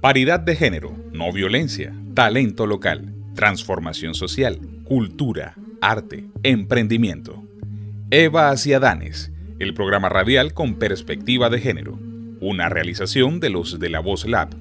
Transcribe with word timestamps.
Paridad 0.00 0.40
de 0.40 0.56
género, 0.56 0.96
no 1.12 1.30
violencia, 1.32 1.94
talento 2.14 2.66
local, 2.66 3.12
transformación 3.34 4.14
social, 4.14 4.58
cultura, 4.84 5.54
arte, 5.82 6.24
emprendimiento. 6.42 7.44
Eva 8.10 8.48
hacia 8.48 8.80
Danes, 8.80 9.30
el 9.58 9.74
programa 9.74 10.08
radial 10.08 10.54
con 10.54 10.76
perspectiva 10.76 11.50
de 11.50 11.60
género, 11.60 11.98
una 12.40 12.70
realización 12.70 13.38
de 13.38 13.50
los 13.50 13.78
de 13.78 13.90
la 13.90 14.00
Voz 14.00 14.26
Lab. 14.26 14.56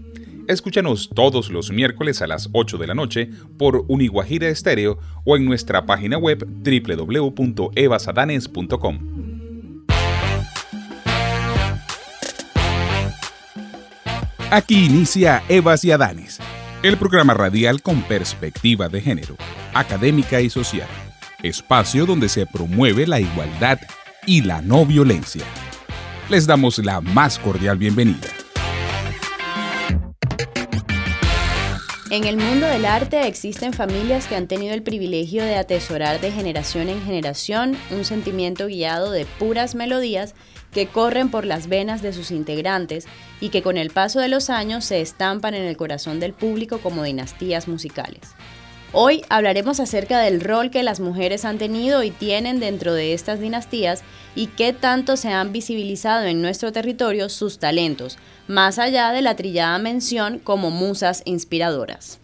Escúchanos 0.50 1.12
todos 1.16 1.50
los 1.50 1.72
miércoles 1.72 2.22
a 2.22 2.28
las 2.28 2.50
8 2.52 2.78
de 2.78 2.88
la 2.88 2.94
noche 2.94 3.30
por 3.58 3.86
Uniguajira 3.88 4.50
Estéreo 4.50 5.00
o 5.24 5.38
en 5.38 5.46
nuestra 5.46 5.86
página 5.86 6.18
web 6.18 6.46
www.evasadanes.com. 6.46 9.15
Aquí 14.56 14.86
inicia 14.86 15.44
Evas 15.50 15.84
y 15.84 15.92
Adanes, 15.92 16.40
el 16.82 16.96
programa 16.96 17.34
radial 17.34 17.82
con 17.82 18.02
perspectiva 18.04 18.88
de 18.88 19.02
género, 19.02 19.36
académica 19.74 20.40
y 20.40 20.50
social, 20.50 20.88
espacio 21.44 22.06
donde 22.06 22.30
se 22.30 22.46
promueve 22.46 23.06
la 23.06 23.20
igualdad 23.20 23.80
y 24.26 24.44
la 24.44 24.62
no 24.62 24.86
violencia. 24.86 25.44
Les 26.30 26.48
damos 26.48 26.78
la 26.78 27.02
más 27.02 27.38
cordial 27.38 27.78
bienvenida. 27.78 28.30
En 32.10 32.24
el 32.24 32.38
mundo 32.38 32.66
del 32.66 32.86
arte 32.86 33.28
existen 33.28 33.74
familias 33.74 34.26
que 34.26 34.38
han 34.38 34.48
tenido 34.48 34.74
el 34.74 34.84
privilegio 34.84 35.44
de 35.44 35.58
atesorar 35.58 36.22
de 36.22 36.32
generación 36.32 36.88
en 36.88 37.04
generación 37.04 37.76
un 37.92 38.06
sentimiento 38.06 38.68
guiado 38.68 39.12
de 39.12 39.26
puras 39.26 39.76
melodías 39.76 40.34
que 40.76 40.88
corren 40.88 41.32
por 41.32 41.46
las 41.46 41.70
venas 41.70 42.02
de 42.02 42.12
sus 42.12 42.32
integrantes 42.32 43.06
y 43.40 43.48
que 43.48 43.62
con 43.62 43.78
el 43.78 43.92
paso 43.92 44.20
de 44.20 44.28
los 44.28 44.50
años 44.50 44.84
se 44.84 45.00
estampan 45.00 45.54
en 45.54 45.64
el 45.64 45.78
corazón 45.78 46.20
del 46.20 46.34
público 46.34 46.80
como 46.80 47.04
dinastías 47.04 47.70
musicales. 47.70 48.20
Hoy 48.92 49.24
hablaremos 49.30 49.80
acerca 49.80 50.20
del 50.20 50.42
rol 50.42 50.72
que 50.72 50.84
las 50.84 51.00
mujeres 51.00 51.46
han 51.46 51.58
tenido 51.58 52.04
y 52.04 52.12
tienen 52.12 52.60
dentro 52.60 52.94
de 52.94 53.14
estas 53.14 53.40
dinastías 53.40 54.04
y 54.36 54.48
qué 54.48 54.74
tanto 54.74 55.16
se 55.16 55.30
han 55.30 55.54
visibilizado 55.54 56.26
en 56.26 56.42
nuestro 56.42 56.74
territorio 56.74 57.30
sus 57.30 57.58
talentos, 57.58 58.18
más 58.50 58.78
allá 58.78 59.14
de 59.14 59.22
la 59.22 59.38
trillada 59.38 59.78
mención 59.80 60.40
como 60.40 60.72
musas 60.72 61.22
inspiradoras. 61.24 62.20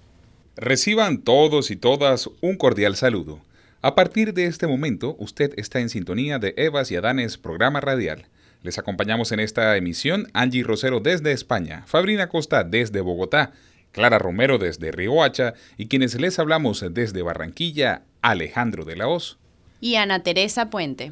Reciban 0.57 1.19
todos 1.19 1.71
y 1.71 1.77
todas 1.77 2.29
un 2.41 2.57
cordial 2.57 2.97
saludo. 2.97 3.39
A 3.81 3.95
partir 3.95 4.33
de 4.33 4.45
este 4.45 4.67
momento, 4.67 5.15
usted 5.19 5.53
está 5.55 5.79
en 5.79 5.87
sintonía 5.87 6.37
de 6.37 6.53
Evas 6.57 6.91
y 6.91 6.97
Adanes 6.97 7.37
programa 7.37 7.79
radial. 7.79 8.25
Les 8.63 8.77
acompañamos 8.77 9.31
en 9.31 9.39
esta 9.39 9.75
emisión 9.75 10.27
Angie 10.33 10.63
Rosero 10.63 10.99
desde 10.99 11.31
España, 11.31 11.83
Fabrina 11.87 12.29
Costa 12.29 12.63
desde 12.63 13.01
Bogotá, 13.01 13.53
Clara 13.91 14.19
Romero 14.19 14.59
desde 14.59 14.91
Riohacha 14.91 15.55
y 15.77 15.87
quienes 15.87 16.19
les 16.19 16.37
hablamos 16.37 16.85
desde 16.91 17.23
Barranquilla, 17.23 18.03
Alejandro 18.21 18.85
de 18.85 18.95
la 18.95 19.07
Hoz. 19.07 19.39
Y 19.79 19.95
Ana 19.95 20.21
Teresa 20.21 20.69
Puente. 20.69 21.11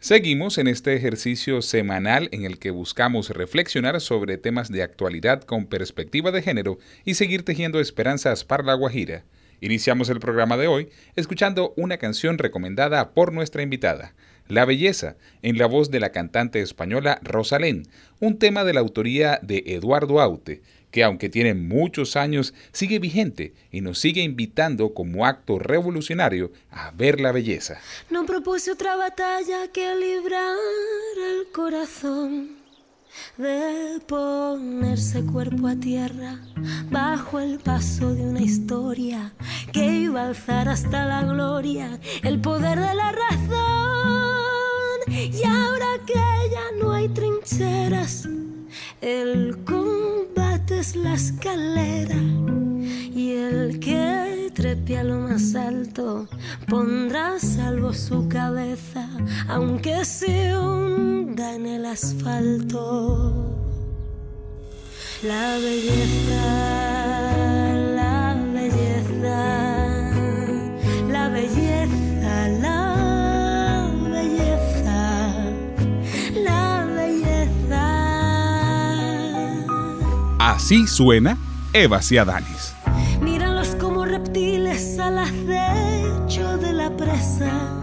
Seguimos 0.00 0.58
en 0.58 0.66
este 0.66 0.96
ejercicio 0.96 1.62
semanal 1.62 2.28
en 2.32 2.44
el 2.44 2.58
que 2.58 2.70
buscamos 2.70 3.30
reflexionar 3.30 4.00
sobre 4.00 4.38
temas 4.38 4.70
de 4.70 4.82
actualidad 4.82 5.42
con 5.42 5.66
perspectiva 5.66 6.32
de 6.32 6.42
género 6.42 6.78
y 7.04 7.14
seguir 7.14 7.44
tejiendo 7.44 7.78
esperanzas 7.78 8.44
para 8.44 8.64
la 8.64 8.74
Guajira. 8.74 9.24
Iniciamos 9.60 10.08
el 10.08 10.18
programa 10.18 10.56
de 10.56 10.66
hoy 10.66 10.88
escuchando 11.16 11.74
una 11.76 11.98
canción 11.98 12.38
recomendada 12.38 13.12
por 13.12 13.32
nuestra 13.32 13.62
invitada, 13.62 14.14
la 14.50 14.64
belleza, 14.64 15.16
en 15.42 15.58
la 15.58 15.66
voz 15.66 15.90
de 15.90 16.00
la 16.00 16.10
cantante 16.10 16.60
española 16.60 17.20
Rosalén, 17.22 17.88
un 18.18 18.38
tema 18.38 18.64
de 18.64 18.74
la 18.74 18.80
autoría 18.80 19.38
de 19.42 19.62
Eduardo 19.66 20.20
Aute, 20.20 20.62
que 20.90 21.04
aunque 21.04 21.28
tiene 21.28 21.54
muchos 21.54 22.16
años, 22.16 22.52
sigue 22.72 22.98
vigente 22.98 23.54
y 23.70 23.80
nos 23.80 23.98
sigue 23.98 24.22
invitando 24.22 24.92
como 24.92 25.24
acto 25.24 25.58
revolucionario 25.58 26.52
a 26.70 26.90
ver 26.90 27.20
la 27.20 27.32
belleza. 27.32 27.78
No 28.10 28.26
propuse 28.26 28.72
otra 28.72 28.96
batalla 28.96 29.68
que 29.72 29.94
librar 29.94 30.56
el 31.16 31.52
corazón 31.52 32.60
de 33.36 34.00
ponerse 34.06 35.24
cuerpo 35.24 35.66
a 35.66 35.76
tierra 35.76 36.38
bajo 36.90 37.40
el 37.40 37.58
paso 37.58 38.14
de 38.14 38.22
una 38.22 38.40
historia 38.40 39.32
que 39.72 39.84
iba 39.84 40.22
a 40.22 40.28
alzar 40.28 40.68
hasta 40.68 41.06
la 41.06 41.22
gloria 41.24 41.98
el 42.22 42.40
poder 42.40 42.78
de 42.78 42.94
la 42.94 43.12
razón. 43.12 43.89
Y 45.10 45.42
ahora 45.44 45.98
que 46.06 46.14
ya 46.14 46.70
no 46.80 46.92
hay 46.92 47.08
trincheras, 47.08 48.28
el 49.00 49.58
combate 49.64 50.78
es 50.78 50.94
la 50.94 51.14
escalera. 51.14 52.14
Y 52.14 53.32
el 53.32 53.80
que 53.80 54.52
trepe 54.54 54.98
a 54.98 55.04
lo 55.04 55.18
más 55.18 55.56
alto 55.56 56.28
pondrá 56.68 57.40
salvo 57.40 57.92
su 57.92 58.28
cabeza, 58.28 59.08
aunque 59.48 60.04
se 60.04 60.56
hunda 60.56 61.54
en 61.56 61.66
el 61.66 61.86
asfalto. 61.86 63.34
La 65.24 65.58
belleza, 65.58 67.49
Así 80.62 80.86
suena 80.86 81.38
Eva 81.72 82.00
y 82.10 82.18
Adanis. 82.18 82.74
Míralos 83.22 83.68
como 83.76 84.04
reptiles 84.04 84.98
al 84.98 85.18
acecho 85.18 86.58
de 86.58 86.74
la 86.74 86.94
presa. 86.94 87.80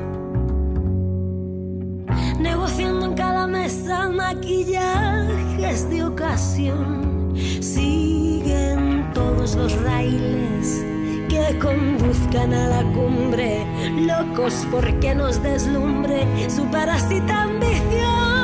Negociando 2.40 3.08
en 3.08 3.14
cada 3.16 3.48
mesa 3.48 4.10
maquillajes 4.10 5.90
de 5.90 6.04
ocasión. 6.04 7.34
Siguen 7.36 9.10
todos 9.12 9.56
los 9.56 9.74
raíles 9.82 10.86
que 11.30 11.58
conduzcan 11.58 12.54
a 12.54 12.68
la 12.68 12.84
cumbre. 12.94 13.66
Locos 14.06 14.68
porque 14.70 15.16
nos 15.16 15.42
deslumbre 15.42 16.28
su 16.48 16.64
parásita 16.68 17.42
ambición. 17.42 18.37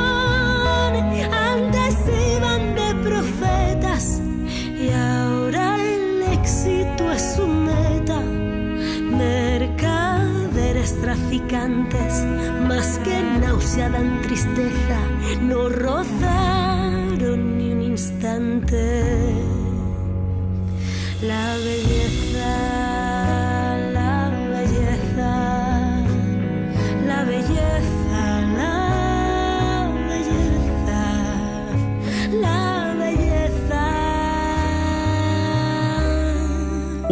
Profetas 3.04 4.20
y 4.80 4.88
ahora 4.90 5.76
el 5.76 6.22
éxito 6.32 7.12
es 7.12 7.34
su 7.36 7.46
meta. 7.46 8.20
Mercaderes 9.18 10.98
traficantes, 11.00 12.24
más 12.66 12.98
que 13.04 13.22
náusea 13.40 13.90
dan 13.90 14.22
tristeza, 14.22 14.98
no 15.42 15.68
rozaron 15.68 17.58
ni 17.58 17.72
un 17.72 17.82
instante. 17.82 19.02
La 21.22 21.56
belleza 21.56 22.93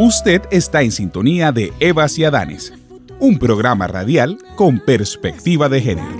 Usted 0.05 0.41
está 0.51 0.81
en 0.81 0.91
sintonía 0.91 1.53
de 1.53 1.71
Evas 1.79 2.19
y 2.19 2.25
Adanes, 2.25 2.73
un 3.21 3.39
programa 3.39 3.87
radial 3.87 4.37
con 4.57 4.81
perspectiva 4.81 5.69
de 5.69 5.79
género. 5.79 6.17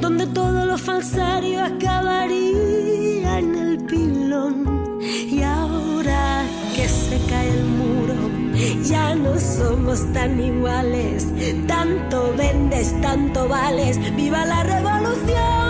Donde 0.00 0.26
todo 0.26 0.66
lo 0.66 0.76
falsario 0.76 1.62
acabaría 1.62 3.38
en 3.38 3.54
el 3.54 3.78
pilón. 3.84 4.98
Y 5.00 5.40
ahora 5.40 6.44
que 6.74 6.88
se 6.88 7.16
cae 7.28 7.48
el 7.48 7.64
muro, 7.64 8.14
ya 8.82 9.14
no 9.14 9.38
somos 9.38 10.12
tan 10.12 10.40
iguales. 10.40 11.28
Tanto 11.68 12.34
vendes, 12.36 13.00
tanto 13.00 13.46
vales. 13.46 14.00
¡Viva 14.16 14.44
la 14.44 14.64
revolución! 14.64 15.68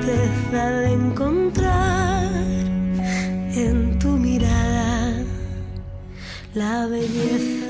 Certeza 0.00 0.70
de 0.70 0.92
encontrar 0.92 2.24
en 3.54 3.98
tu 3.98 4.08
mirada 4.08 5.24
la 6.54 6.86
belleza. 6.86 7.61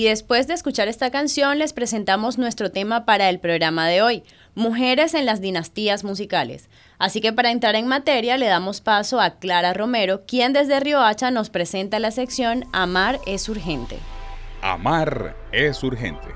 Y 0.00 0.04
después 0.04 0.46
de 0.46 0.54
escuchar 0.54 0.88
esta 0.88 1.10
canción 1.10 1.58
les 1.58 1.74
presentamos 1.74 2.38
nuestro 2.38 2.70
tema 2.70 3.04
para 3.04 3.28
el 3.28 3.38
programa 3.38 3.86
de 3.86 4.00
hoy, 4.00 4.22
Mujeres 4.54 5.12
en 5.12 5.26
las 5.26 5.42
dinastías 5.42 6.04
musicales. 6.04 6.70
Así 6.98 7.20
que 7.20 7.34
para 7.34 7.50
entrar 7.50 7.74
en 7.74 7.86
materia 7.86 8.38
le 8.38 8.46
damos 8.46 8.80
paso 8.80 9.20
a 9.20 9.38
Clara 9.38 9.74
Romero, 9.74 10.22
quien 10.26 10.54
desde 10.54 10.80
Riohacha 10.80 11.30
nos 11.30 11.50
presenta 11.50 11.98
la 11.98 12.12
sección 12.12 12.64
Amar 12.72 13.20
es 13.26 13.46
urgente. 13.50 13.98
Amar 14.62 15.36
es 15.52 15.82
urgente. 15.82 16.28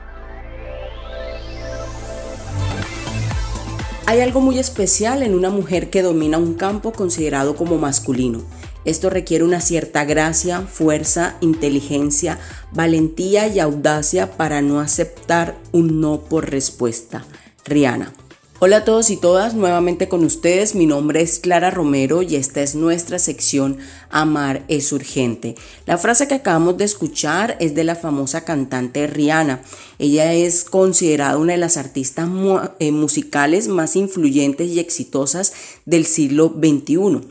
Hay 4.04 4.20
algo 4.20 4.42
muy 4.42 4.58
especial 4.58 5.22
en 5.22 5.34
una 5.34 5.48
mujer 5.48 5.88
que 5.88 6.02
domina 6.02 6.36
un 6.36 6.52
campo 6.52 6.92
considerado 6.92 7.56
como 7.56 7.78
masculino. 7.78 8.42
Esto 8.84 9.10
requiere 9.10 9.44
una 9.44 9.60
cierta 9.60 10.04
gracia, 10.04 10.62
fuerza, 10.62 11.36
inteligencia, 11.40 12.38
valentía 12.72 13.46
y 13.46 13.58
audacia 13.60 14.36
para 14.36 14.60
no 14.60 14.80
aceptar 14.80 15.56
un 15.72 16.00
no 16.00 16.20
por 16.20 16.50
respuesta. 16.50 17.24
Rihanna. 17.64 18.12
Hola 18.60 18.78
a 18.78 18.84
todos 18.84 19.10
y 19.10 19.16
todas, 19.16 19.54
nuevamente 19.54 20.08
con 20.08 20.24
ustedes. 20.24 20.74
Mi 20.74 20.86
nombre 20.86 21.20
es 21.20 21.38
Clara 21.38 21.70
Romero 21.70 22.22
y 22.22 22.36
esta 22.36 22.62
es 22.62 22.74
nuestra 22.74 23.18
sección 23.18 23.78
Amar 24.10 24.64
es 24.68 24.92
urgente. 24.92 25.56
La 25.86 25.98
frase 25.98 26.28
que 26.28 26.36
acabamos 26.36 26.78
de 26.78 26.84
escuchar 26.84 27.56
es 27.60 27.74
de 27.74 27.84
la 27.84 27.96
famosa 27.96 28.44
cantante 28.44 29.06
Rihanna. 29.06 29.60
Ella 29.98 30.32
es 30.32 30.64
considerada 30.64 31.36
una 31.36 31.54
de 31.54 31.58
las 31.58 31.76
artistas 31.76 32.28
eh, 32.78 32.92
musicales 32.92 33.66
más 33.68 33.96
influyentes 33.96 34.68
y 34.70 34.78
exitosas 34.78 35.52
del 35.84 36.06
siglo 36.06 36.54
XXI. 36.56 37.26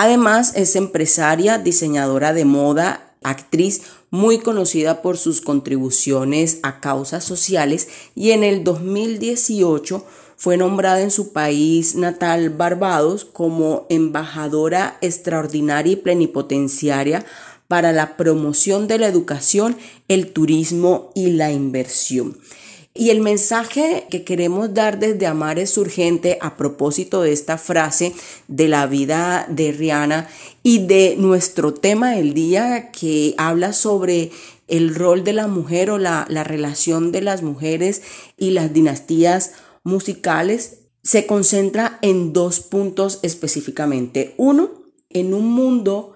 Además, 0.00 0.52
es 0.54 0.76
empresaria, 0.76 1.58
diseñadora 1.58 2.32
de 2.32 2.44
moda, 2.44 3.16
actriz, 3.24 3.82
muy 4.10 4.38
conocida 4.38 5.02
por 5.02 5.18
sus 5.18 5.40
contribuciones 5.40 6.60
a 6.62 6.78
causas 6.78 7.24
sociales 7.24 7.88
y 8.14 8.30
en 8.30 8.44
el 8.44 8.62
2018 8.62 10.04
fue 10.36 10.56
nombrada 10.56 11.00
en 11.00 11.10
su 11.10 11.32
país 11.32 11.96
natal, 11.96 12.50
Barbados, 12.50 13.24
como 13.24 13.86
embajadora 13.88 14.98
extraordinaria 15.00 15.94
y 15.94 15.96
plenipotenciaria 15.96 17.26
para 17.66 17.90
la 17.90 18.16
promoción 18.16 18.86
de 18.86 19.00
la 19.00 19.08
educación, 19.08 19.76
el 20.06 20.32
turismo 20.32 21.10
y 21.16 21.32
la 21.32 21.50
inversión. 21.50 22.38
Y 22.94 23.10
el 23.10 23.20
mensaje 23.20 24.06
que 24.10 24.24
queremos 24.24 24.74
dar 24.74 24.98
desde 24.98 25.26
Amar 25.26 25.58
es 25.58 25.76
urgente 25.78 26.38
a 26.40 26.56
propósito 26.56 27.22
de 27.22 27.32
esta 27.32 27.58
frase 27.58 28.12
de 28.48 28.68
la 28.68 28.86
vida 28.86 29.46
de 29.48 29.72
Rihanna 29.72 30.28
y 30.62 30.86
de 30.86 31.14
nuestro 31.16 31.74
tema 31.74 32.12
del 32.12 32.34
día 32.34 32.90
que 32.90 33.34
habla 33.38 33.72
sobre 33.72 34.30
el 34.66 34.94
rol 34.94 35.22
de 35.22 35.32
la 35.32 35.46
mujer 35.46 35.90
o 35.90 35.98
la, 35.98 36.26
la 36.28 36.44
relación 36.44 37.12
de 37.12 37.22
las 37.22 37.42
mujeres 37.42 38.02
y 38.36 38.50
las 38.50 38.72
dinastías 38.72 39.52
musicales 39.84 40.80
se 41.02 41.26
concentra 41.26 41.98
en 42.02 42.32
dos 42.32 42.60
puntos 42.60 43.20
específicamente. 43.22 44.34
Uno, 44.36 44.70
en 45.08 45.32
un 45.32 45.48
mundo 45.50 46.14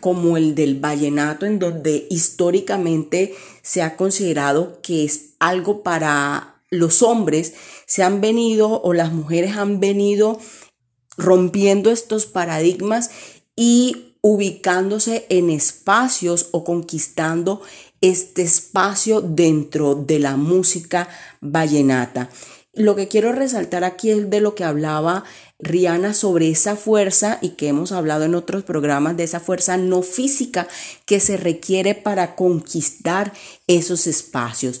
como 0.00 0.36
el 0.36 0.54
del 0.54 0.80
vallenato, 0.80 1.46
en 1.46 1.58
donde 1.58 2.06
históricamente 2.10 3.34
se 3.62 3.82
ha 3.82 3.96
considerado 3.96 4.80
que 4.82 5.04
es 5.04 5.34
algo 5.38 5.82
para 5.82 6.62
los 6.70 7.02
hombres, 7.02 7.54
se 7.86 8.02
han 8.02 8.20
venido 8.20 8.80
o 8.82 8.92
las 8.92 9.12
mujeres 9.12 9.56
han 9.56 9.80
venido 9.80 10.38
rompiendo 11.16 11.90
estos 11.90 12.26
paradigmas 12.26 13.10
y 13.56 14.16
ubicándose 14.22 15.26
en 15.28 15.50
espacios 15.50 16.48
o 16.52 16.64
conquistando 16.64 17.62
este 18.00 18.42
espacio 18.42 19.20
dentro 19.20 19.94
de 19.94 20.18
la 20.18 20.36
música 20.36 21.08
vallenata. 21.40 22.30
Lo 22.72 22.94
que 22.96 23.08
quiero 23.08 23.32
resaltar 23.32 23.84
aquí 23.84 24.10
es 24.10 24.30
de 24.30 24.40
lo 24.40 24.54
que 24.54 24.64
hablaba 24.64 25.24
Rihanna 25.62 26.14
sobre 26.14 26.50
esa 26.50 26.76
fuerza 26.76 27.38
y 27.42 27.50
que 27.50 27.68
hemos 27.68 27.92
hablado 27.92 28.24
en 28.24 28.34
otros 28.34 28.62
programas 28.62 29.16
de 29.16 29.24
esa 29.24 29.40
fuerza 29.40 29.76
no 29.76 30.02
física 30.02 30.68
que 31.06 31.20
se 31.20 31.36
requiere 31.36 31.94
para 31.94 32.34
conquistar 32.34 33.32
esos 33.66 34.06
espacios 34.06 34.80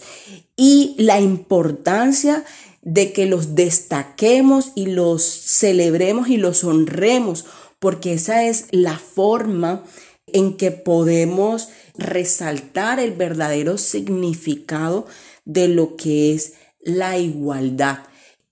y 0.56 0.94
la 0.98 1.20
importancia 1.20 2.44
de 2.82 3.12
que 3.12 3.26
los 3.26 3.54
destaquemos 3.54 4.72
y 4.74 4.86
los 4.86 5.22
celebremos 5.22 6.28
y 6.28 6.36
los 6.36 6.64
honremos 6.64 7.44
porque 7.78 8.14
esa 8.14 8.44
es 8.44 8.66
la 8.70 8.98
forma 8.98 9.84
en 10.26 10.56
que 10.56 10.70
podemos 10.70 11.68
resaltar 11.96 13.00
el 13.00 13.12
verdadero 13.12 13.78
significado 13.78 15.06
de 15.44 15.68
lo 15.68 15.96
que 15.96 16.34
es 16.34 16.54
la 16.82 17.18
igualdad. 17.18 17.98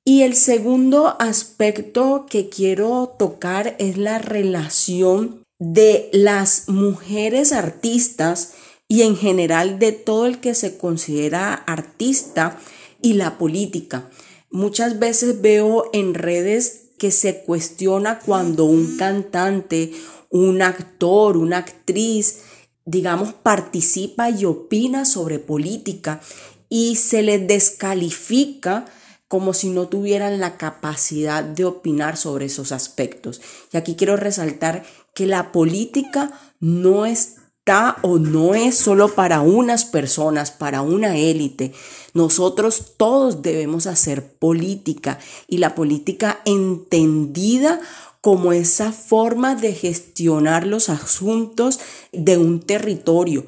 Y 0.09 0.23
el 0.23 0.37
segundo 0.37 1.21
aspecto 1.21 2.25
que 2.31 2.49
quiero 2.49 3.15
tocar 3.19 3.77
es 3.79 3.99
la 3.99 4.19
relación 4.19 5.43
de 5.59 6.09
las 6.15 6.71
mujeres 6.71 7.53
artistas 7.53 8.55
y 8.89 9.03
en 9.03 9.19
general 9.19 9.79
de 9.79 9.93
todo 9.93 10.25
el 10.25 10.41
que 10.41 10.55
se 10.55 10.79
considera 10.79 11.53
artista 11.53 12.59
y 13.03 13.13
la 13.13 13.37
política. 13.37 14.09
Muchas 14.51 14.99
veces 14.99 15.43
veo 15.43 15.91
en 15.93 16.15
redes 16.15 16.87
que 16.99 17.11
se 17.11 17.43
cuestiona 17.43 18.19
cuando 18.19 18.65
un 18.65 18.97
cantante, 18.97 19.93
un 20.31 20.63
actor, 20.63 21.37
una 21.37 21.59
actriz, 21.59 22.45
digamos, 22.87 23.35
participa 23.35 24.31
y 24.31 24.47
opina 24.47 25.05
sobre 25.05 25.39
política 25.39 26.23
y 26.71 26.97
se 26.97 27.23
les 27.23 27.47
descalifica 27.47 28.87
como 29.29 29.53
si 29.53 29.69
no 29.69 29.89
tuvieran 29.89 30.41
la 30.41 30.57
capacidad 30.57 31.45
de 31.45 31.67
opinar 31.67 32.17
sobre 32.17 32.47
esos 32.47 32.73
aspectos. 32.73 33.41
Y 33.73 33.77
aquí 33.77 33.95
quiero 33.95 34.17
resaltar 34.17 34.85
que 35.15 35.27
la 35.27 35.53
política 35.53 36.33
no 36.61 37.05
está 37.05 37.99
o 38.01 38.19
no 38.19 38.55
es 38.55 38.79
solo 38.79 39.15
para 39.15 39.43
unas 39.43 39.85
personas, 39.85 40.51
para 40.51 40.81
una 40.81 41.19
élite. 41.19 41.73
Nosotros 42.15 42.95
todos 42.97 43.43
debemos 43.43 43.87
hacer 43.87 44.33
política 44.33 45.19
y 45.47 45.59
la 45.59 45.75
política 45.75 46.41
entendida 46.47 47.81
como 48.23 48.53
esa 48.53 48.93
forma 48.93 49.55
de 49.55 49.75
gestionar 49.75 50.67
los 50.67 50.89
asuntos 50.89 51.79
de 52.13 52.39
un 52.39 52.61
territorio 52.61 53.47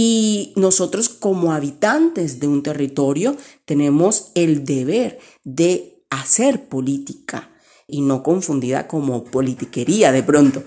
y 0.00 0.52
nosotros 0.54 1.08
como 1.08 1.52
habitantes 1.52 2.38
de 2.38 2.46
un 2.46 2.62
territorio 2.62 3.36
tenemos 3.64 4.30
el 4.36 4.64
deber 4.64 5.18
de 5.42 6.04
hacer 6.08 6.68
política 6.68 7.50
y 7.88 8.02
no 8.02 8.22
confundida 8.22 8.86
como 8.86 9.24
politiquería 9.24 10.12
de 10.12 10.22
pronto. 10.22 10.62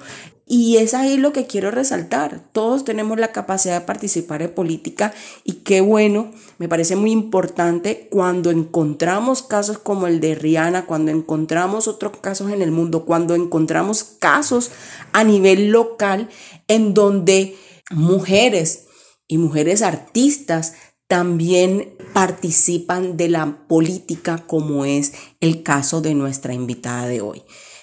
Y 0.46 0.76
es 0.76 0.94
ahí 0.94 1.16
lo 1.16 1.32
que 1.32 1.48
quiero 1.48 1.72
resaltar. 1.72 2.44
Todos 2.52 2.84
tenemos 2.84 3.18
la 3.18 3.32
capacidad 3.32 3.80
de 3.80 3.86
participar 3.86 4.42
en 4.42 4.54
política 4.54 5.14
y 5.46 5.54
qué 5.64 5.80
bueno, 5.80 6.32
me 6.58 6.68
parece 6.68 6.98
muy 6.98 7.12
importante 7.12 8.10
cuando 8.12 8.52
encontramos 8.52 9.44
casos 9.44 9.78
como 9.78 10.08
el 10.08 10.20
de 10.20 10.36
Rihanna, 10.36 10.86
cuando 10.86 11.10
encontramos 11.10 11.88
otros 11.88 12.18
casos 12.18 12.52
en 12.52 12.62
el 12.62 12.72
mundo, 12.72 13.06
cuando 13.06 13.34
encontramos 13.36 14.04
casos 14.04 14.72
a 15.14 15.24
nivel 15.24 15.70
local 15.70 16.28
en 16.68 16.94
donde 16.94 17.56
mujeres 17.92 18.88
y 19.32 19.38
mujeres 19.38 19.82
artistas 19.82 20.74
también 21.08 21.96
participan 22.12 23.16
de 23.16 23.30
la 23.30 23.66
política 23.70 24.40
como 24.46 24.84
es 24.84 25.14
el 25.40 25.64
caso 25.64 26.02
de 26.02 26.14
nuestra 26.16 26.54
invitada 26.54 27.08
de 27.08 27.22
hoy. 27.22 27.42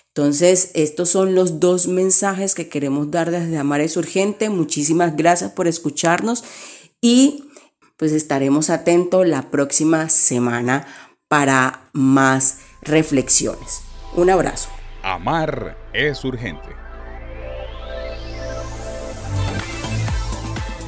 Entonces, 0.08 0.72
estos 0.74 1.08
son 1.08 1.34
los 1.34 1.58
dos 1.58 1.86
mensajes 1.88 2.54
que 2.54 2.68
queremos 2.68 3.10
dar 3.10 3.30
desde 3.30 3.56
Amar 3.56 3.80
es 3.80 3.96
Urgente. 3.96 4.50
Muchísimas 4.50 5.16
gracias 5.16 5.52
por 5.52 5.66
escucharnos 5.68 6.44
y 7.00 7.44
pues 7.96 8.12
estaremos 8.12 8.68
atentos 8.68 9.26
la 9.26 9.50
próxima 9.50 10.10
semana 10.10 10.86
para 11.28 11.88
más 11.94 12.58
reflexiones. 12.82 13.80
Un 14.14 14.28
abrazo. 14.28 14.68
Amar 15.02 15.78
es 15.94 16.22
urgente. 16.26 16.87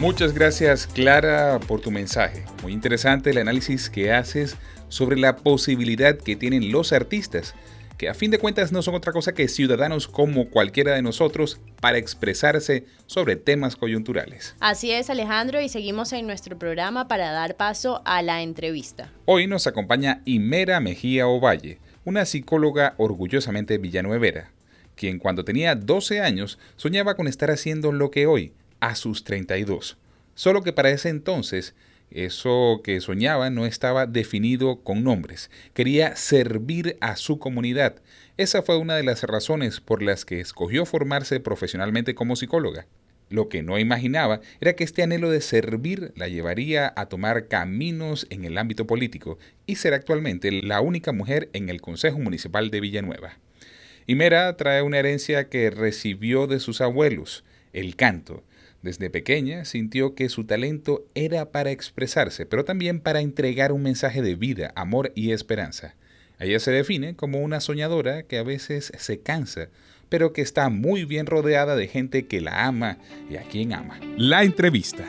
Muchas 0.00 0.32
gracias 0.32 0.86
Clara 0.86 1.60
por 1.60 1.82
tu 1.82 1.90
mensaje. 1.90 2.46
Muy 2.62 2.72
interesante 2.72 3.28
el 3.28 3.36
análisis 3.36 3.90
que 3.90 4.14
haces 4.14 4.56
sobre 4.88 5.18
la 5.18 5.36
posibilidad 5.36 6.16
que 6.16 6.36
tienen 6.36 6.72
los 6.72 6.94
artistas, 6.94 7.54
que 7.98 8.08
a 8.08 8.14
fin 8.14 8.30
de 8.30 8.38
cuentas 8.38 8.72
no 8.72 8.80
son 8.80 8.94
otra 8.94 9.12
cosa 9.12 9.34
que 9.34 9.46
ciudadanos 9.46 10.08
como 10.08 10.48
cualquiera 10.48 10.94
de 10.94 11.02
nosotros 11.02 11.60
para 11.82 11.98
expresarse 11.98 12.86
sobre 13.04 13.36
temas 13.36 13.76
coyunturales. 13.76 14.56
Así 14.58 14.90
es 14.90 15.10
Alejandro 15.10 15.60
y 15.60 15.68
seguimos 15.68 16.14
en 16.14 16.26
nuestro 16.26 16.58
programa 16.58 17.06
para 17.06 17.30
dar 17.32 17.56
paso 17.56 18.00
a 18.06 18.22
la 18.22 18.40
entrevista. 18.40 19.12
Hoy 19.26 19.46
nos 19.46 19.66
acompaña 19.66 20.22
Imera 20.24 20.80
Mejía 20.80 21.26
Ovalle, 21.26 21.78
una 22.06 22.24
psicóloga 22.24 22.94
orgullosamente 22.96 23.76
villanuevera, 23.76 24.50
quien 24.94 25.18
cuando 25.18 25.44
tenía 25.44 25.74
12 25.74 26.22
años 26.22 26.58
soñaba 26.76 27.16
con 27.16 27.28
estar 27.28 27.50
haciendo 27.50 27.92
lo 27.92 28.10
que 28.10 28.26
hoy 28.26 28.54
a 28.80 28.94
sus 28.94 29.24
32. 29.24 29.98
Solo 30.34 30.62
que 30.62 30.72
para 30.72 30.90
ese 30.90 31.08
entonces 31.08 31.74
Eso 32.10 32.80
que 32.82 33.00
soñaba 33.00 33.50
no 33.50 33.66
estaba 33.66 34.06
definido 34.06 34.82
con 34.82 35.04
nombres. 35.04 35.48
Quería 35.74 36.16
servir 36.16 36.96
a 37.00 37.14
su 37.14 37.38
comunidad. 37.38 38.02
Esa 38.36 38.62
fue 38.62 38.78
una 38.78 38.96
de 38.96 39.04
las 39.04 39.22
razones 39.22 39.80
por 39.80 40.02
las 40.02 40.24
que 40.24 40.40
escogió 40.40 40.86
formarse 40.86 41.38
profesionalmente 41.38 42.16
como 42.16 42.34
psicóloga. 42.34 42.86
Lo 43.28 43.48
que 43.48 43.62
no 43.62 43.78
imaginaba 43.78 44.40
era 44.60 44.74
que 44.74 44.82
este 44.82 45.04
anhelo 45.04 45.30
de 45.30 45.40
servir 45.40 46.12
la 46.16 46.26
llevaría 46.26 46.92
a 46.96 47.06
tomar 47.06 47.46
caminos 47.46 48.26
en 48.28 48.44
el 48.44 48.58
ámbito 48.58 48.88
político 48.88 49.38
y 49.66 49.76
ser 49.76 49.94
actualmente 49.94 50.50
la 50.50 50.80
única 50.80 51.12
mujer 51.12 51.48
en 51.52 51.68
el 51.68 51.80
Consejo 51.80 52.18
Municipal 52.18 52.72
de 52.72 52.80
Villanueva. 52.80 53.38
Imera 54.08 54.56
trae 54.56 54.82
una 54.82 54.98
herencia 54.98 55.48
que 55.48 55.70
recibió 55.70 56.48
de 56.48 56.58
sus 56.58 56.80
abuelos, 56.80 57.44
el 57.72 57.94
canto. 57.94 58.42
Desde 58.82 59.10
pequeña 59.10 59.64
sintió 59.64 60.14
que 60.14 60.28
su 60.28 60.44
talento 60.44 61.04
era 61.14 61.50
para 61.50 61.70
expresarse, 61.70 62.46
pero 62.46 62.64
también 62.64 63.00
para 63.00 63.20
entregar 63.20 63.72
un 63.72 63.82
mensaje 63.82 64.22
de 64.22 64.34
vida, 64.34 64.72
amor 64.74 65.12
y 65.14 65.32
esperanza. 65.32 65.94
Ella 66.38 66.58
se 66.58 66.70
define 66.70 67.16
como 67.16 67.40
una 67.40 67.60
soñadora 67.60 68.22
que 68.22 68.38
a 68.38 68.42
veces 68.42 68.92
se 68.96 69.20
cansa 69.20 69.68
pero 70.10 70.32
que 70.34 70.42
está 70.42 70.68
muy 70.68 71.06
bien 71.06 71.24
rodeada 71.24 71.76
de 71.76 71.88
gente 71.88 72.26
que 72.26 72.42
la 72.42 72.66
ama 72.66 72.98
y 73.30 73.36
a 73.36 73.42
quien 73.42 73.72
ama. 73.72 73.98
La 74.18 74.42
entrevista. 74.42 75.04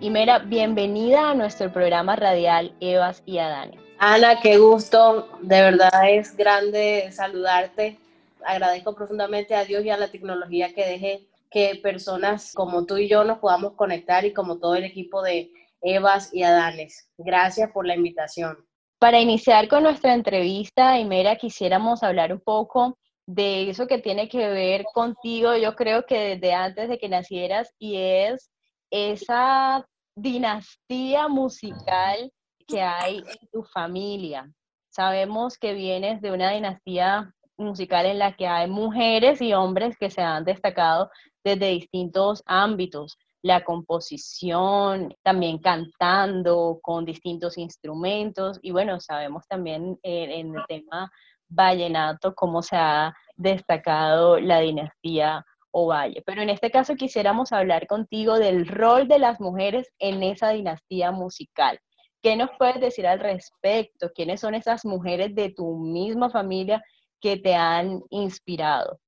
Y 0.00 0.10
Mera, 0.10 0.38
bienvenida 0.38 1.30
a 1.30 1.34
nuestro 1.34 1.72
programa 1.72 2.14
radial 2.14 2.72
Evas 2.80 3.22
y 3.26 3.38
Adanes. 3.38 3.80
Ana, 3.98 4.38
qué 4.40 4.58
gusto, 4.58 5.28
de 5.40 5.60
verdad 5.60 5.90
es 6.08 6.36
grande 6.36 7.08
saludarte. 7.10 7.98
Agradezco 8.46 8.94
profundamente 8.94 9.56
a 9.56 9.64
Dios 9.64 9.84
y 9.84 9.90
a 9.90 9.96
la 9.96 10.08
tecnología 10.08 10.72
que 10.72 10.86
deje 10.86 11.22
que 11.50 11.80
personas 11.82 12.52
como 12.54 12.84
tú 12.86 12.96
y 12.98 13.08
yo 13.08 13.24
nos 13.24 13.38
podamos 13.38 13.74
conectar 13.74 14.24
y 14.24 14.32
como 14.32 14.58
todo 14.58 14.74
el 14.74 14.84
equipo 14.84 15.22
de 15.22 15.50
Evas 15.80 16.32
y 16.34 16.42
Adanes. 16.42 17.10
Gracias 17.16 17.70
por 17.72 17.86
la 17.86 17.94
invitación. 17.94 18.56
Para 18.98 19.20
iniciar 19.20 19.68
con 19.68 19.84
nuestra 19.84 20.12
entrevista, 20.12 20.98
Imera, 20.98 21.36
quisiéramos 21.36 22.02
hablar 22.02 22.32
un 22.32 22.40
poco 22.40 22.98
de 23.26 23.68
eso 23.68 23.86
que 23.86 23.98
tiene 23.98 24.28
que 24.28 24.48
ver 24.48 24.84
contigo, 24.92 25.54
yo 25.56 25.76
creo 25.76 26.06
que 26.06 26.36
desde 26.36 26.54
antes 26.54 26.88
de 26.88 26.98
que 26.98 27.08
nacieras, 27.08 27.74
y 27.78 27.96
es 27.96 28.50
esa 28.90 29.86
dinastía 30.16 31.28
musical 31.28 32.32
que 32.66 32.82
hay 32.82 33.18
en 33.18 33.48
tu 33.52 33.62
familia. 33.64 34.50
Sabemos 34.88 35.58
que 35.58 35.74
vienes 35.74 36.20
de 36.22 36.32
una 36.32 36.50
dinastía 36.50 37.32
musical 37.58 38.06
en 38.06 38.18
la 38.18 38.34
que 38.34 38.46
hay 38.46 38.68
mujeres 38.68 39.40
y 39.42 39.52
hombres 39.52 39.96
que 39.98 40.10
se 40.10 40.22
han 40.22 40.44
destacado 40.44 41.10
desde 41.44 41.68
distintos 41.68 42.42
ámbitos, 42.46 43.18
la 43.42 43.64
composición, 43.64 45.14
también 45.22 45.58
cantando 45.58 46.78
con 46.82 47.04
distintos 47.04 47.58
instrumentos 47.58 48.58
y 48.62 48.70
bueno, 48.70 49.00
sabemos 49.00 49.46
también 49.46 49.98
eh, 50.02 50.40
en 50.40 50.54
el 50.56 50.62
tema 50.66 51.10
vallenato, 51.48 52.34
cómo 52.34 52.62
se 52.62 52.76
ha 52.76 53.14
destacado 53.36 54.38
la 54.38 54.60
dinastía 54.60 55.44
Ovalle. 55.70 56.22
Pero 56.24 56.42
en 56.42 56.50
este 56.50 56.70
caso 56.70 56.96
quisiéramos 56.96 57.52
hablar 57.52 57.86
contigo 57.86 58.38
del 58.38 58.66
rol 58.66 59.06
de 59.06 59.18
las 59.18 59.40
mujeres 59.40 59.90
en 59.98 60.22
esa 60.22 60.50
dinastía 60.50 61.12
musical. 61.12 61.78
¿Qué 62.22 62.36
nos 62.36 62.50
puedes 62.58 62.80
decir 62.80 63.06
al 63.06 63.20
respecto? 63.20 64.10
¿Quiénes 64.14 64.40
son 64.40 64.54
esas 64.54 64.84
mujeres 64.84 65.34
de 65.34 65.50
tu 65.50 65.76
misma 65.76 66.30
familia 66.30 66.82
que 67.20 67.36
te 67.36 67.54
han 67.54 68.02
inspirado? 68.10 69.00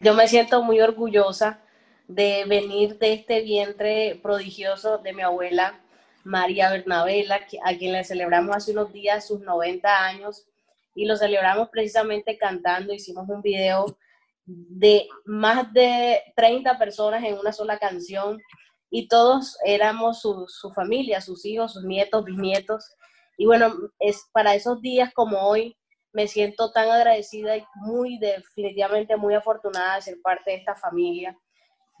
Yo 0.00 0.14
me 0.14 0.28
siento 0.28 0.62
muy 0.62 0.80
orgullosa 0.80 1.62
de 2.08 2.44
venir 2.46 2.98
de 2.98 3.12
este 3.14 3.42
vientre 3.42 4.18
prodigioso 4.22 4.98
de 4.98 5.12
mi 5.12 5.22
abuela 5.22 5.80
María 6.24 6.70
Bernabela, 6.70 7.40
a 7.64 7.74
quien 7.76 7.92
le 7.92 8.04
celebramos 8.04 8.56
hace 8.56 8.72
unos 8.72 8.92
días 8.92 9.26
sus 9.26 9.40
90 9.40 10.04
años 10.04 10.46
y 10.94 11.06
lo 11.06 11.16
celebramos 11.16 11.68
precisamente 11.70 12.36
cantando. 12.38 12.92
Hicimos 12.92 13.28
un 13.28 13.42
video 13.42 13.86
de 14.44 15.08
más 15.24 15.72
de 15.72 16.20
30 16.36 16.78
personas 16.78 17.24
en 17.24 17.38
una 17.38 17.52
sola 17.52 17.78
canción 17.78 18.40
y 18.90 19.08
todos 19.08 19.56
éramos 19.64 20.20
su, 20.20 20.46
su 20.48 20.70
familia, 20.72 21.20
sus 21.20 21.44
hijos, 21.44 21.72
sus 21.72 21.84
nietos, 21.84 22.24
bisnietos. 22.24 22.84
Y 23.36 23.46
bueno, 23.46 23.74
es 23.98 24.28
para 24.32 24.54
esos 24.54 24.80
días 24.80 25.12
como 25.14 25.38
hoy 25.48 25.76
me 26.12 26.28
siento 26.28 26.72
tan 26.72 26.90
agradecida 26.90 27.56
y 27.56 27.64
muy 27.74 28.18
definitivamente 28.18 29.16
muy 29.16 29.34
afortunada 29.34 29.96
de 29.96 30.02
ser 30.02 30.20
parte 30.22 30.50
de 30.50 30.56
esta 30.58 30.74
familia. 30.74 31.36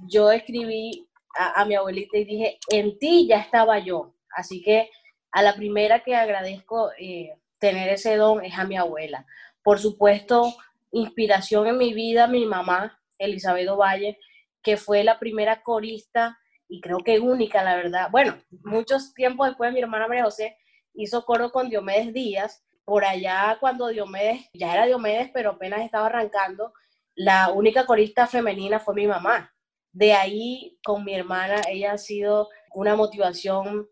Yo 0.08 0.30
escribí 0.30 1.08
a, 1.34 1.64
mi 1.64 1.74
abuelita 1.74 2.18
y 2.18 2.24
dije, 2.24 2.58
en 2.70 2.98
ti 2.98 3.26
ya 3.26 3.38
estaba 3.38 3.78
yo. 3.78 4.14
Así 4.36 4.62
que 4.62 4.90
a 5.30 5.42
la 5.42 5.54
primera 5.54 6.00
que 6.00 6.14
agradezco 6.14 6.90
eh, 6.98 7.34
tener 7.58 7.88
ese 7.88 8.16
don 8.16 8.44
es 8.44 8.58
a 8.58 8.64
mi 8.64 8.76
abuela. 8.76 9.26
Por 9.62 9.78
supuesto, 9.78 10.54
inspiración 10.90 11.66
en 11.66 11.78
mi 11.78 11.94
vida, 11.94 12.26
mi 12.26 12.44
mamá, 12.44 13.00
Elizabeth 13.18 13.68
Ovalle, 13.68 14.18
que 14.62 14.76
fue 14.76 15.04
la 15.04 15.18
primera 15.18 15.62
corista 15.62 16.38
y 16.68 16.80
creo 16.80 16.98
que 16.98 17.18
única, 17.20 17.62
la 17.62 17.76
verdad. 17.76 18.08
Bueno, 18.10 18.38
muchos 18.64 19.14
tiempos 19.14 19.48
después 19.48 19.72
mi 19.72 19.80
hermana 19.80 20.08
María 20.08 20.24
José 20.24 20.56
hizo 20.94 21.24
coro 21.24 21.50
con 21.50 21.68
Diomedes 21.68 22.12
Díaz. 22.12 22.64
Por 22.84 23.04
allá 23.04 23.56
cuando 23.60 23.88
Diomedes, 23.88 24.48
ya 24.52 24.74
era 24.74 24.86
Diomedes, 24.86 25.30
pero 25.32 25.50
apenas 25.50 25.80
estaba 25.80 26.06
arrancando, 26.06 26.72
la 27.14 27.52
única 27.52 27.86
corista 27.86 28.26
femenina 28.26 28.80
fue 28.80 28.94
mi 28.94 29.06
mamá. 29.06 29.52
De 29.92 30.14
ahí, 30.14 30.78
con 30.84 31.04
mi 31.04 31.14
hermana, 31.14 31.60
ella 31.68 31.92
ha 31.92 31.98
sido 31.98 32.48
una 32.74 32.96
motivación 32.96 33.88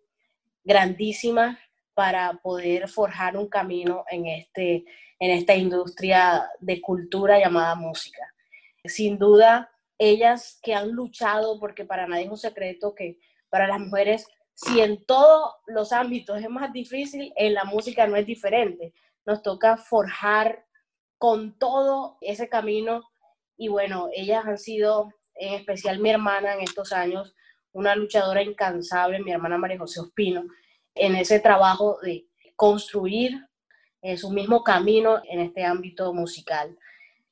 grandísima 0.64 1.58
para 1.94 2.32
poder 2.42 2.88
forjar 2.88 3.36
un 3.36 3.48
camino 3.48 4.04
en, 4.10 4.26
este, 4.26 4.84
en 5.18 5.30
esta 5.32 5.54
industria 5.54 6.48
de 6.58 6.80
cultura 6.80 7.38
llamada 7.38 7.74
música. 7.74 8.22
Sin 8.84 9.18
duda, 9.18 9.70
ellas 9.98 10.58
que 10.62 10.74
han 10.74 10.92
luchado, 10.92 11.60
porque 11.60 11.84
para 11.84 12.06
nadie 12.06 12.24
es 12.24 12.30
un 12.30 12.38
secreto 12.38 12.94
que 12.94 13.18
para 13.50 13.66
las 13.66 13.80
mujeres, 13.80 14.26
si 14.62 14.80
en 14.80 15.04
todos 15.04 15.54
los 15.66 15.92
ámbitos 15.92 16.38
es 16.38 16.50
más 16.50 16.72
difícil, 16.72 17.32
en 17.36 17.54
la 17.54 17.64
música 17.64 18.06
no 18.06 18.16
es 18.16 18.26
diferente. 18.26 18.92
Nos 19.24 19.42
toca 19.42 19.76
forjar 19.76 20.66
con 21.16 21.58
todo 21.58 22.18
ese 22.20 22.48
camino 22.48 23.02
y 23.56 23.68
bueno, 23.68 24.08
ellas 24.14 24.44
han 24.44 24.58
sido, 24.58 25.12
en 25.34 25.54
especial 25.54 25.98
mi 25.98 26.10
hermana 26.10 26.54
en 26.54 26.60
estos 26.60 26.92
años, 26.92 27.34
una 27.72 27.94
luchadora 27.94 28.42
incansable, 28.42 29.20
mi 29.20 29.32
hermana 29.32 29.56
María 29.56 29.78
José 29.78 30.00
Ospino, 30.00 30.44
en 30.94 31.14
ese 31.14 31.40
trabajo 31.40 31.98
de 32.02 32.26
construir 32.56 33.46
eh, 34.02 34.16
su 34.16 34.30
mismo 34.30 34.62
camino 34.62 35.22
en 35.28 35.40
este 35.40 35.64
ámbito 35.64 36.12
musical. 36.12 36.76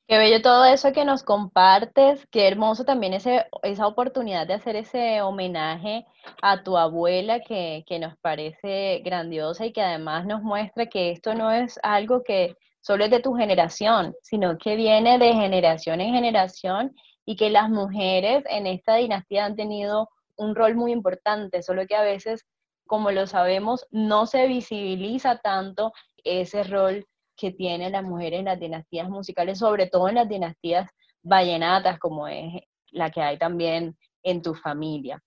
Qué 0.09 0.17
bello 0.17 0.41
todo 0.41 0.65
eso 0.65 0.91
que 0.91 1.05
nos 1.05 1.21
compartes, 1.21 2.25
qué 2.31 2.47
hermoso 2.47 2.83
también 2.83 3.13
ese, 3.13 3.45
esa 3.61 3.85
oportunidad 3.85 4.47
de 4.47 4.55
hacer 4.55 4.75
ese 4.75 5.21
homenaje 5.21 6.03
a 6.41 6.63
tu 6.63 6.79
abuela 6.79 7.41
que, 7.41 7.83
que 7.85 7.99
nos 7.99 8.17
parece 8.17 9.03
grandiosa 9.05 9.67
y 9.67 9.71
que 9.71 9.83
además 9.83 10.25
nos 10.25 10.41
muestra 10.41 10.87
que 10.87 11.11
esto 11.11 11.35
no 11.35 11.51
es 11.51 11.79
algo 11.83 12.23
que 12.23 12.55
solo 12.81 13.05
es 13.05 13.11
de 13.11 13.19
tu 13.19 13.35
generación, 13.35 14.15
sino 14.23 14.57
que 14.57 14.75
viene 14.75 15.19
de 15.19 15.31
generación 15.33 16.01
en 16.01 16.15
generación 16.15 16.95
y 17.23 17.35
que 17.35 17.51
las 17.51 17.69
mujeres 17.69 18.43
en 18.49 18.65
esta 18.65 18.95
dinastía 18.95 19.45
han 19.45 19.55
tenido 19.55 20.09
un 20.37 20.55
rol 20.55 20.73
muy 20.73 20.91
importante, 20.91 21.61
solo 21.61 21.85
que 21.85 21.95
a 21.95 22.01
veces 22.01 22.47
como 22.87 23.11
lo 23.11 23.27
sabemos, 23.27 23.85
no 23.91 24.25
se 24.25 24.47
visibiliza 24.47 25.37
tanto 25.37 25.93
ese 26.23 26.63
rol 26.63 27.05
que 27.39 27.51
tiene 27.51 27.89
la 27.89 28.01
mujer 28.01 28.33
en 28.33 28.45
las 28.45 28.59
dinastías 28.59 29.09
musicales, 29.09 29.59
sobre 29.59 29.87
todo 29.87 30.09
en 30.09 30.15
las 30.15 30.29
dinastías 30.29 30.89
vallenatas, 31.23 31.99
como 31.99 32.27
es 32.27 32.61
la 32.91 33.09
que 33.09 33.21
hay 33.21 33.37
también 33.37 33.97
en 34.23 34.41
tu 34.41 34.53
familia. 34.53 35.21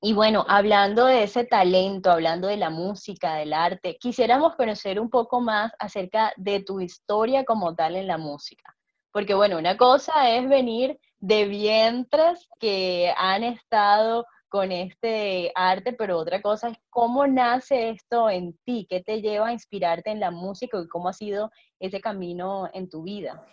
Y 0.00 0.12
bueno, 0.12 0.44
hablando 0.46 1.06
de 1.06 1.24
ese 1.24 1.44
talento, 1.44 2.12
hablando 2.12 2.46
de 2.46 2.56
la 2.56 2.70
música, 2.70 3.34
del 3.34 3.52
arte, 3.52 3.96
quisiéramos 3.98 4.54
conocer 4.54 5.00
un 5.00 5.10
poco 5.10 5.40
más 5.40 5.72
acerca 5.78 6.32
de 6.36 6.62
tu 6.62 6.80
historia 6.80 7.44
como 7.44 7.74
tal 7.74 7.96
en 7.96 8.06
la 8.06 8.18
música. 8.18 8.76
Porque 9.10 9.34
bueno, 9.34 9.58
una 9.58 9.76
cosa 9.76 10.30
es 10.30 10.48
venir 10.48 11.00
de 11.18 11.46
vientres 11.46 12.48
que 12.60 13.12
han 13.16 13.42
estado 13.42 14.24
con 14.48 14.72
este 14.72 15.52
arte, 15.54 15.92
pero 15.92 16.18
otra 16.18 16.40
cosa 16.40 16.68
es 16.68 16.78
cómo 16.90 17.26
nace 17.26 17.90
esto 17.90 18.30
en 18.30 18.58
ti, 18.64 18.86
qué 18.88 19.02
te 19.02 19.20
lleva 19.20 19.48
a 19.48 19.52
inspirarte 19.52 20.10
en 20.10 20.20
la 20.20 20.30
música 20.30 20.80
y 20.80 20.88
cómo 20.88 21.08
ha 21.08 21.12
sido 21.12 21.50
ese 21.78 22.00
camino 22.00 22.68
en 22.72 22.88
tu 22.88 23.02
vida. 23.02 23.46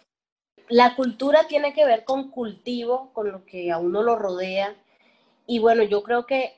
La 0.69 0.95
cultura 0.95 1.45
tiene 1.47 1.73
que 1.73 1.85
ver 1.85 2.05
con 2.05 2.31
cultivo, 2.31 3.11
con 3.13 3.31
lo 3.31 3.45
que 3.45 3.71
a 3.71 3.77
uno 3.77 4.01
lo 4.01 4.15
rodea. 4.15 4.75
Y 5.45 5.59
bueno, 5.59 5.83
yo 5.83 6.01
creo 6.01 6.25
que 6.25 6.53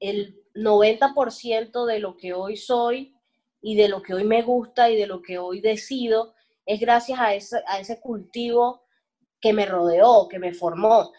el 0.00 0.42
90% 0.54 1.86
de 1.86 2.00
lo 2.00 2.16
que 2.16 2.34
hoy 2.34 2.56
soy 2.56 3.14
y 3.62 3.76
de 3.76 3.88
lo 3.88 4.02
que 4.02 4.14
hoy 4.14 4.24
me 4.24 4.42
gusta 4.42 4.90
y 4.90 4.96
de 4.96 5.06
lo 5.06 5.22
que 5.22 5.38
hoy 5.38 5.60
decido 5.60 6.34
es 6.66 6.80
gracias 6.80 7.18
a 7.18 7.34
ese, 7.34 7.62
a 7.66 7.80
ese 7.80 8.00
cultivo 8.00 8.82
que 9.40 9.52
me 9.52 9.64
rodeó, 9.64 10.28
que 10.28 10.38
me 10.38 10.52
formó 10.52 11.12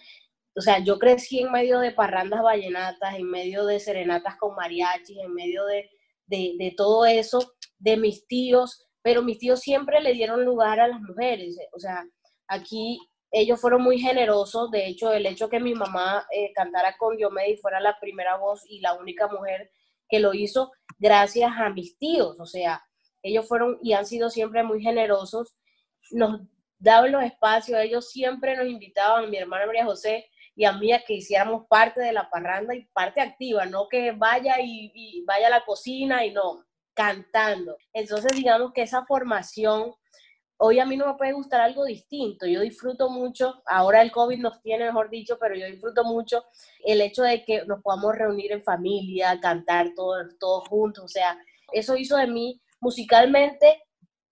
o 0.59 0.61
sea, 0.61 0.79
yo 0.79 0.99
crecí 0.99 1.39
en 1.39 1.53
medio 1.53 1.79
de 1.79 1.93
parrandas 1.93 2.43
vallenatas, 2.43 3.15
en 3.15 3.31
medio 3.31 3.65
de 3.65 3.79
serenatas 3.79 4.35
con 4.35 4.55
mariachis, 4.55 5.17
en 5.17 5.33
medio 5.33 5.63
de, 5.63 5.89
de, 6.27 6.73
todo 6.75 7.05
eso, 7.05 7.53
de 7.77 7.95
mis 7.95 8.27
tíos, 8.27 8.85
pero 9.01 9.23
mis 9.23 9.39
tíos 9.39 9.61
siempre 9.61 10.01
le 10.01 10.11
dieron 10.11 10.43
lugar 10.43 10.81
a 10.81 10.89
las 10.89 10.99
mujeres. 10.99 11.57
O 11.71 11.79
sea, 11.79 12.03
aquí 12.49 12.99
ellos 13.31 13.61
fueron 13.61 13.83
muy 13.83 13.99
generosos. 13.99 14.69
De 14.69 14.85
hecho, 14.85 15.13
el 15.13 15.27
hecho 15.27 15.47
que 15.47 15.61
mi 15.61 15.73
mamá 15.73 16.27
eh, 16.29 16.51
cantara 16.53 16.97
con 16.97 17.15
Diomedes 17.15 17.61
fuera 17.61 17.79
la 17.79 17.97
primera 17.97 18.35
voz 18.35 18.61
y 18.67 18.81
la 18.81 18.95
única 18.95 19.29
mujer 19.29 19.71
que 20.09 20.19
lo 20.19 20.33
hizo, 20.33 20.73
gracias 20.97 21.53
a 21.55 21.69
mis 21.69 21.97
tíos. 21.97 22.35
O 22.37 22.45
sea, 22.45 22.83
ellos 23.23 23.47
fueron 23.47 23.79
y 23.81 23.93
han 23.93 24.05
sido 24.05 24.29
siempre 24.29 24.61
muy 24.63 24.81
generosos. 24.81 25.55
Nos 26.11 26.41
daban 26.79 27.13
los 27.13 27.23
espacios, 27.23 27.79
ellos 27.79 28.11
siempre 28.11 28.57
nos 28.57 28.67
invitaban, 28.67 29.29
mi 29.29 29.37
hermana 29.37 29.65
María 29.65 29.85
José 29.85 30.28
y 30.59 30.65
a 30.65 30.73
mí, 30.73 30.91
a 30.91 31.05
que 31.05 31.13
hiciéramos 31.13 31.67
parte 31.67 32.01
de 32.01 32.11
la 32.11 32.29
parranda 32.29 32.75
y 32.75 32.85
parte 32.87 33.21
activa, 33.21 33.65
no 33.65 33.87
que 33.87 34.11
vaya 34.11 34.57
y, 34.59 35.23
vaya 35.25 35.47
a 35.47 35.51
la 35.51 35.63
cocina 35.63 36.25
y 36.25 36.33
no, 36.33 36.65
cantando. 36.93 37.77
Entonces, 37.93 38.33
digamos 38.33 38.73
que 38.73 38.81
esa 38.81 39.05
formación 39.05 39.93
hoy 40.57 40.79
a 40.79 40.85
mí 40.85 40.97
no 40.97 41.07
me 41.07 41.13
puede 41.13 41.31
gustar 41.31 41.61
algo 41.61 41.85
distinto. 41.85 42.45
Yo 42.45 42.59
disfruto 42.59 43.09
mucho, 43.09 43.63
ahora 43.67 44.01
el 44.01 44.11
COVID 44.11 44.37
nos 44.39 44.61
tiene, 44.61 44.83
mejor 44.83 45.09
dicho, 45.09 45.37
pero 45.39 45.55
yo 45.55 45.65
disfruto 45.65 46.03
mucho 46.03 46.43
el 46.83 46.99
hecho 46.99 47.23
de 47.23 47.45
que 47.45 47.63
nos 47.65 47.81
podamos 47.81 48.17
reunir 48.17 48.51
en 48.51 48.61
familia, 48.61 49.39
cantar 49.39 49.93
todos, 49.95 50.37
todos 50.41 50.67
juntos. 50.67 51.05
O 51.05 51.07
sea, 51.07 51.39
eso 51.71 51.95
hizo 51.95 52.17
de 52.17 52.27
mí 52.27 52.61
musicalmente 52.81 53.81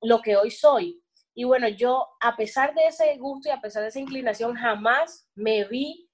lo 0.01 0.19
que 0.19 0.35
hoy 0.35 0.51
soy. 0.51 1.01
Y 1.33 1.45
bueno, 1.45 1.69
yo 1.69 2.05
a 2.19 2.35
pesar 2.35 2.73
de 2.73 2.87
ese 2.87 3.15
gusto 3.17 3.47
y 3.47 3.53
a 3.53 3.61
pesar 3.61 3.83
de 3.83 3.89
esa 3.89 3.99
inclinación, 3.99 4.55
jamás 4.55 5.29
me 5.35 5.63
vi, 5.63 6.06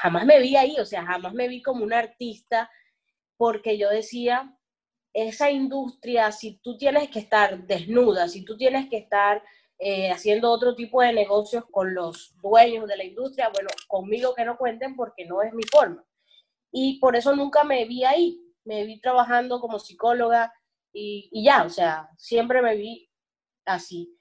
jamás 0.00 0.26
me 0.26 0.40
vi 0.40 0.56
ahí, 0.56 0.76
o 0.78 0.84
sea, 0.84 1.04
jamás 1.04 1.32
me 1.32 1.48
vi 1.48 1.62
como 1.62 1.84
una 1.84 1.98
artista, 1.98 2.70
porque 3.36 3.78
yo 3.78 3.88
decía, 3.88 4.56
esa 5.12 5.50
industria, 5.50 6.30
si 6.32 6.58
tú 6.58 6.76
tienes 6.76 7.08
que 7.10 7.18
estar 7.18 7.66
desnuda, 7.66 8.28
si 8.28 8.44
tú 8.44 8.56
tienes 8.56 8.88
que 8.88 8.98
estar 8.98 9.42
eh, 9.78 10.10
haciendo 10.10 10.50
otro 10.50 10.74
tipo 10.74 11.02
de 11.02 11.12
negocios 11.12 11.64
con 11.70 11.94
los 11.94 12.34
dueños 12.40 12.86
de 12.86 12.96
la 12.96 13.04
industria, 13.04 13.50
bueno, 13.52 13.70
conmigo 13.88 14.34
que 14.34 14.44
no 14.44 14.56
cuenten 14.56 14.96
porque 14.96 15.24
no 15.24 15.42
es 15.42 15.52
mi 15.54 15.64
forma. 15.64 16.04
Y 16.70 16.98
por 17.00 17.16
eso 17.16 17.34
nunca 17.34 17.64
me 17.64 17.84
vi 17.86 18.04
ahí, 18.04 18.40
me 18.64 18.84
vi 18.84 19.00
trabajando 19.00 19.60
como 19.60 19.78
psicóloga 19.78 20.52
y, 20.92 21.28
y 21.32 21.44
ya, 21.44 21.64
o 21.64 21.70
sea, 21.70 22.10
siempre 22.18 22.60
me 22.62 22.76
vi 22.76 23.08
así. 23.64 24.15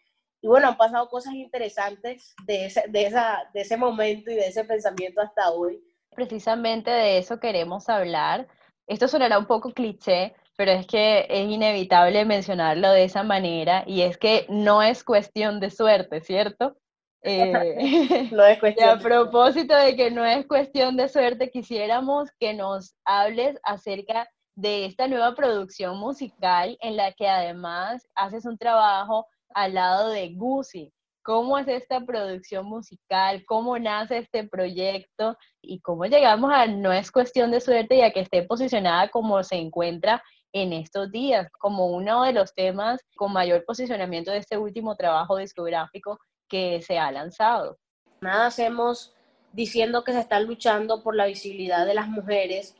Y 0.45 0.47
bueno, 0.47 0.67
han 0.67 0.77
pasado 0.77 1.09
cosas 1.09 1.33
interesantes 1.33 2.35
de 2.45 2.67
ese, 2.67 2.83
de, 2.87 3.07
esa, 3.07 3.49
de 3.51 3.61
ese 3.61 3.77
momento 3.77 4.29
y 4.29 4.35
de 4.35 4.45
ese 4.45 4.63
pensamiento 4.63 5.19
hasta 5.19 5.49
hoy. 5.49 5.83
Precisamente 6.11 6.91
de 6.91 7.17
eso 7.17 7.39
queremos 7.39 7.89
hablar. 7.89 8.47
Esto 8.85 9.07
sonará 9.07 9.39
un 9.39 9.47
poco 9.47 9.73
cliché, 9.73 10.35
pero 10.55 10.69
es 10.69 10.85
que 10.85 11.25
es 11.27 11.49
inevitable 11.49 12.25
mencionarlo 12.25 12.91
de 12.91 13.05
esa 13.05 13.23
manera 13.23 13.85
y 13.87 14.03
es 14.03 14.19
que 14.19 14.45
no 14.47 14.83
es 14.83 15.03
cuestión 15.03 15.59
de 15.59 15.71
suerte, 15.71 16.21
¿cierto? 16.21 16.77
Eh, 17.27 18.29
no 18.31 18.45
es 18.45 18.59
cuestión. 18.59 18.87
Y 18.87 18.91
a 18.91 18.99
propósito 18.99 19.75
de 19.75 19.95
que 19.95 20.11
no 20.11 20.23
es 20.23 20.45
cuestión 20.45 20.95
de 20.95 21.09
suerte, 21.09 21.49
quisiéramos 21.49 22.29
que 22.39 22.53
nos 22.53 22.95
hables 23.03 23.57
acerca 23.63 24.29
de 24.55 24.85
esta 24.85 25.07
nueva 25.07 25.33
producción 25.33 25.97
musical 25.97 26.77
en 26.81 26.97
la 26.97 27.13
que 27.13 27.27
además 27.27 28.07
haces 28.13 28.45
un 28.45 28.59
trabajo 28.59 29.25
al 29.55 29.73
lado 29.73 30.09
de 30.09 30.29
Gucci. 30.35 30.93
¿Cómo 31.23 31.57
es 31.57 31.67
esta 31.67 32.01
producción 32.01 32.67
musical? 32.67 33.43
¿Cómo 33.47 33.79
nace 33.79 34.19
este 34.19 34.47
proyecto? 34.47 35.35
¿Y 35.59 35.79
cómo 35.79 36.05
llegamos 36.05 36.51
a 36.53 36.67
no 36.67 36.93
es 36.93 37.09
cuestión 37.09 37.49
de 37.49 37.61
suerte 37.61 37.97
ya 37.97 38.11
que 38.11 38.19
esté 38.19 38.43
posicionada 38.43 39.09
como 39.09 39.41
se 39.43 39.55
encuentra 39.55 40.21
en 40.53 40.71
estos 40.71 41.11
días, 41.11 41.47
como 41.59 41.87
uno 41.87 42.23
de 42.23 42.33
los 42.33 42.53
temas 42.53 43.01
con 43.15 43.33
mayor 43.33 43.65
posicionamiento 43.65 44.29
de 44.29 44.37
este 44.37 44.57
último 44.57 44.95
trabajo 44.95 45.37
discográfico 45.37 46.19
que 46.47 46.81
se 46.83 46.99
ha 46.99 47.11
lanzado? 47.11 47.77
Nada 48.21 48.47
hacemos 48.47 49.15
diciendo 49.51 50.03
que 50.03 50.11
se 50.11 50.19
está 50.19 50.39
luchando 50.39 51.01
por 51.01 51.15
la 51.15 51.25
visibilidad 51.25 51.85
de 51.85 51.95
las 51.95 52.07
mujeres 52.07 52.75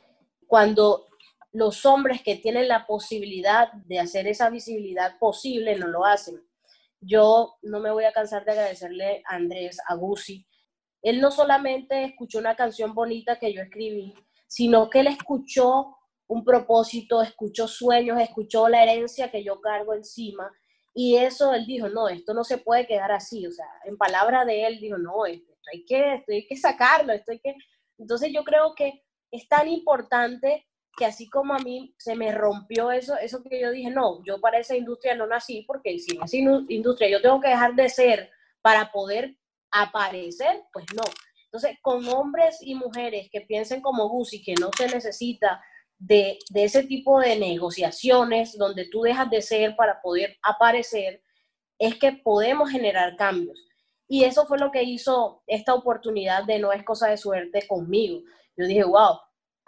cuando 0.46 1.06
los 1.52 1.84
hombres 1.84 2.22
que 2.22 2.36
tienen 2.36 2.68
la 2.68 2.86
posibilidad 2.86 3.72
de 3.72 3.98
hacer 3.98 4.28
esa 4.28 4.50
visibilidad 4.50 5.18
posible 5.18 5.76
no 5.76 5.88
lo 5.88 6.04
hacen 6.04 6.46
yo 7.00 7.56
no 7.62 7.80
me 7.80 7.90
voy 7.90 8.04
a 8.04 8.12
cansar 8.12 8.44
de 8.44 8.52
agradecerle 8.52 9.22
a 9.28 9.36
Andrés 9.36 9.78
Aguzzi. 9.88 10.46
Él 11.02 11.20
no 11.20 11.30
solamente 11.30 12.04
escuchó 12.04 12.38
una 12.38 12.56
canción 12.56 12.94
bonita 12.94 13.38
que 13.38 13.52
yo 13.52 13.62
escribí, 13.62 14.14
sino 14.46 14.90
que 14.90 15.00
él 15.00 15.08
escuchó 15.08 15.96
un 16.28 16.44
propósito, 16.44 17.22
escuchó 17.22 17.68
sueños, 17.68 18.20
escuchó 18.20 18.68
la 18.68 18.82
herencia 18.82 19.30
que 19.30 19.44
yo 19.44 19.60
cargo 19.60 19.94
encima. 19.94 20.50
Y 20.94 21.16
eso 21.16 21.52
él 21.52 21.66
dijo, 21.66 21.88
no, 21.88 22.08
esto 22.08 22.34
no 22.34 22.42
se 22.42 22.58
puede 22.58 22.86
quedar 22.86 23.12
así. 23.12 23.46
O 23.46 23.52
sea, 23.52 23.66
en 23.84 23.96
palabra 23.96 24.44
de 24.44 24.66
él, 24.66 24.80
dijo, 24.80 24.98
no, 24.98 25.26
esto 25.26 25.52
hay 25.72 25.84
que, 25.84 26.14
esto 26.14 26.32
hay 26.32 26.46
que 26.46 26.56
sacarlo, 26.56 27.12
esto 27.12 27.32
hay 27.32 27.40
que... 27.40 27.54
Entonces 27.98 28.32
yo 28.32 28.44
creo 28.44 28.74
que 28.74 29.04
es 29.30 29.48
tan 29.48 29.68
importante 29.68 30.66
que 30.96 31.04
así 31.04 31.28
como 31.28 31.54
a 31.54 31.58
mí 31.58 31.94
se 31.98 32.16
me 32.16 32.32
rompió 32.32 32.90
eso, 32.90 33.16
eso 33.18 33.42
que 33.42 33.60
yo 33.60 33.70
dije, 33.70 33.90
no, 33.90 34.24
yo 34.24 34.40
para 34.40 34.58
esa 34.58 34.76
industria 34.76 35.14
no 35.14 35.26
nací, 35.26 35.62
porque 35.66 35.98
si 35.98 36.18
esa 36.22 36.36
industria 36.36 37.10
yo 37.10 37.20
tengo 37.20 37.40
que 37.40 37.48
dejar 37.48 37.74
de 37.74 37.88
ser 37.88 38.30
para 38.62 38.90
poder 38.90 39.36
aparecer, 39.70 40.64
pues 40.72 40.86
no. 40.94 41.02
Entonces, 41.44 41.78
con 41.82 42.06
hombres 42.08 42.58
y 42.60 42.74
mujeres 42.74 43.28
que 43.30 43.42
piensen 43.42 43.80
como 43.80 44.08
Gucci, 44.08 44.42
que 44.42 44.54
no 44.54 44.70
se 44.76 44.88
necesita 44.88 45.62
de, 45.98 46.38
de 46.50 46.64
ese 46.64 46.82
tipo 46.84 47.20
de 47.20 47.38
negociaciones 47.38 48.56
donde 48.56 48.88
tú 48.88 49.02
dejas 49.02 49.30
de 49.30 49.42
ser 49.42 49.76
para 49.76 50.00
poder 50.00 50.36
aparecer, 50.42 51.22
es 51.78 51.98
que 51.98 52.12
podemos 52.12 52.70
generar 52.70 53.16
cambios. 53.16 53.58
Y 54.08 54.24
eso 54.24 54.46
fue 54.46 54.58
lo 54.58 54.70
que 54.70 54.82
hizo 54.82 55.42
esta 55.46 55.74
oportunidad 55.74 56.44
de 56.44 56.58
No 56.58 56.72
es 56.72 56.84
cosa 56.84 57.08
de 57.08 57.16
suerte 57.16 57.66
conmigo. 57.66 58.20
Yo 58.56 58.66
dije, 58.66 58.84
wow, 58.84 59.18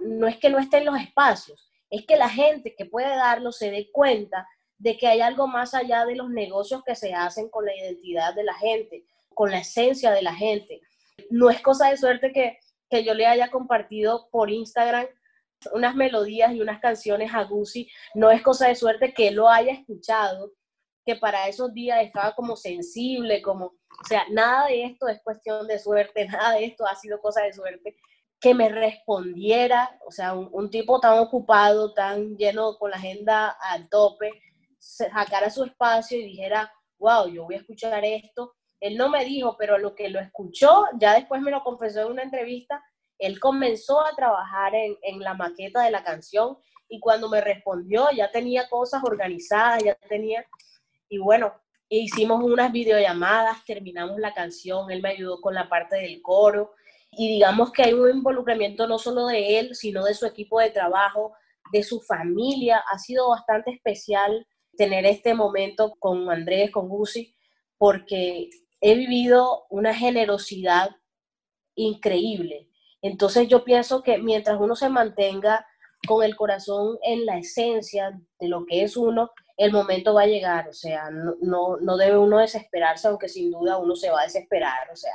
no 0.00 0.26
es 0.26 0.36
que 0.38 0.50
no 0.50 0.58
esté 0.58 0.78
en 0.78 0.86
los 0.86 1.00
espacios, 1.00 1.70
es 1.90 2.06
que 2.06 2.16
la 2.16 2.28
gente 2.28 2.74
que 2.76 2.86
puede 2.86 3.08
darlo 3.08 3.52
se 3.52 3.70
dé 3.70 3.90
cuenta 3.92 4.46
de 4.78 4.96
que 4.96 5.06
hay 5.06 5.20
algo 5.20 5.46
más 5.46 5.74
allá 5.74 6.04
de 6.04 6.14
los 6.14 6.30
negocios 6.30 6.82
que 6.84 6.94
se 6.94 7.14
hacen 7.14 7.48
con 7.48 7.64
la 7.64 7.74
identidad 7.74 8.34
de 8.34 8.44
la 8.44 8.54
gente, 8.54 9.04
con 9.34 9.50
la 9.50 9.58
esencia 9.58 10.12
de 10.12 10.22
la 10.22 10.34
gente. 10.34 10.80
No 11.30 11.50
es 11.50 11.60
cosa 11.60 11.90
de 11.90 11.96
suerte 11.96 12.32
que, 12.32 12.58
que 12.88 13.02
yo 13.04 13.14
le 13.14 13.26
haya 13.26 13.50
compartido 13.50 14.28
por 14.30 14.50
Instagram 14.50 15.06
unas 15.72 15.94
melodías 15.94 16.52
y 16.52 16.60
unas 16.60 16.80
canciones 16.80 17.34
a 17.34 17.44
Gucci, 17.44 17.90
no 18.14 18.30
es 18.30 18.42
cosa 18.42 18.68
de 18.68 18.76
suerte 18.76 19.12
que 19.12 19.30
lo 19.30 19.48
haya 19.48 19.72
escuchado, 19.72 20.52
que 21.04 21.16
para 21.16 21.48
esos 21.48 21.72
días 21.72 22.04
estaba 22.04 22.34
como 22.34 22.56
sensible, 22.56 23.42
como, 23.42 23.66
o 23.66 24.04
sea, 24.06 24.24
nada 24.30 24.66
de 24.66 24.84
esto 24.84 25.08
es 25.08 25.20
cuestión 25.22 25.66
de 25.66 25.78
suerte, 25.78 26.26
nada 26.28 26.52
de 26.54 26.66
esto 26.66 26.86
ha 26.86 26.94
sido 26.94 27.20
cosa 27.20 27.42
de 27.42 27.52
suerte, 27.52 27.96
que 28.40 28.54
me 28.54 28.68
respondiera, 28.68 29.98
o 30.06 30.12
sea, 30.12 30.34
un, 30.34 30.70
tipo 30.70 31.00
tan 31.00 31.18
ocupado, 31.18 31.92
tan 31.92 32.36
lleno 32.36 32.78
con 32.78 32.90
la 32.90 32.96
agenda 32.96 33.56
al 33.60 33.88
tope, 33.88 34.30
sacara 34.78 35.50
su 35.50 35.64
espacio 35.64 36.18
y 36.18 36.24
dijera, 36.24 36.72
wow, 36.98 37.26
yo 37.28 37.44
voy 37.44 37.56
a 37.56 37.58
escuchar 37.58 38.04
esto. 38.04 38.54
Él 38.80 38.96
no 38.96 39.08
me 39.08 39.24
dijo, 39.24 39.56
pero 39.58 39.76
lo 39.76 39.94
que 39.94 40.08
lo 40.08 40.20
escuchó, 40.20 40.84
ya 41.00 41.14
después 41.14 41.40
me 41.42 41.50
lo 41.50 41.64
confesó 41.64 42.02
en 42.02 42.12
una 42.12 42.22
entrevista, 42.22 42.82
él 43.18 43.40
comenzó 43.40 44.00
a 44.00 44.14
trabajar 44.14 44.74
en, 44.76 44.96
en 45.02 45.18
la 45.20 45.34
maqueta 45.34 45.82
de 45.82 45.90
la 45.90 46.04
canción 46.04 46.58
y 46.88 47.00
cuando 47.00 47.28
me 47.28 47.40
respondió 47.40 48.08
ya 48.14 48.30
tenía 48.30 48.68
cosas 48.68 49.02
organizadas, 49.02 49.82
ya 49.82 49.94
tenía, 50.08 50.46
y 51.08 51.18
bueno, 51.18 51.52
hicimos 51.88 52.42
unas 52.44 52.70
videollamadas, 52.70 53.64
terminamos 53.64 54.18
la 54.18 54.32
canción, 54.32 54.90
él 54.90 55.02
me 55.02 55.10
ayudó 55.10 55.40
con 55.40 55.54
la 55.54 55.68
parte 55.68 55.96
del 55.96 56.22
coro, 56.22 56.74
y 57.10 57.28
digamos 57.28 57.72
que 57.72 57.82
hay 57.82 57.92
un 57.94 58.10
involucramiento 58.10 58.86
no 58.86 58.98
solo 58.98 59.26
de 59.26 59.58
él, 59.58 59.74
sino 59.74 60.04
de 60.04 60.14
su 60.14 60.26
equipo 60.26 60.60
de 60.60 60.70
trabajo, 60.70 61.34
de 61.72 61.82
su 61.82 62.00
familia. 62.00 62.82
Ha 62.90 62.98
sido 62.98 63.30
bastante 63.30 63.70
especial 63.72 64.46
tener 64.76 65.04
este 65.06 65.34
momento 65.34 65.94
con 65.98 66.30
Andrés, 66.30 66.70
con 66.70 66.88
Gusi, 66.88 67.34
porque 67.76 68.50
he 68.80 68.94
vivido 68.94 69.66
una 69.70 69.94
generosidad 69.94 70.90
increíble. 71.74 72.68
Entonces 73.02 73.48
yo 73.48 73.64
pienso 73.64 74.02
que 74.02 74.18
mientras 74.18 74.60
uno 74.60 74.76
se 74.76 74.88
mantenga 74.88 75.66
con 76.06 76.24
el 76.24 76.36
corazón 76.36 76.98
en 77.02 77.26
la 77.26 77.38
esencia 77.38 78.20
de 78.38 78.48
lo 78.48 78.64
que 78.66 78.82
es 78.82 78.96
uno, 78.96 79.30
el 79.56 79.72
momento 79.72 80.14
va 80.14 80.22
a 80.22 80.26
llegar. 80.26 80.68
O 80.68 80.72
sea, 80.72 81.10
no, 81.10 81.34
no, 81.40 81.76
no 81.78 81.96
debe 81.96 82.18
uno 82.18 82.38
desesperarse, 82.38 83.08
aunque 83.08 83.28
sin 83.28 83.50
duda 83.50 83.78
uno 83.78 83.96
se 83.96 84.10
va 84.10 84.20
a 84.20 84.24
desesperar. 84.24 84.90
O 84.92 84.96
sea, 84.96 85.14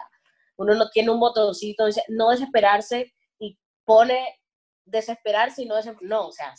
uno 0.57 0.75
no 0.75 0.89
tiene 0.89 1.11
un 1.11 1.19
botoncito, 1.19 1.85
dice, 1.85 2.03
no 2.09 2.29
desesperarse 2.29 3.13
y 3.39 3.57
pone 3.85 4.39
desesperarse 4.85 5.63
y 5.63 5.65
no 5.65 5.75
desesperarse. 5.75 6.07
No, 6.07 6.27
o 6.27 6.31
sea, 6.31 6.53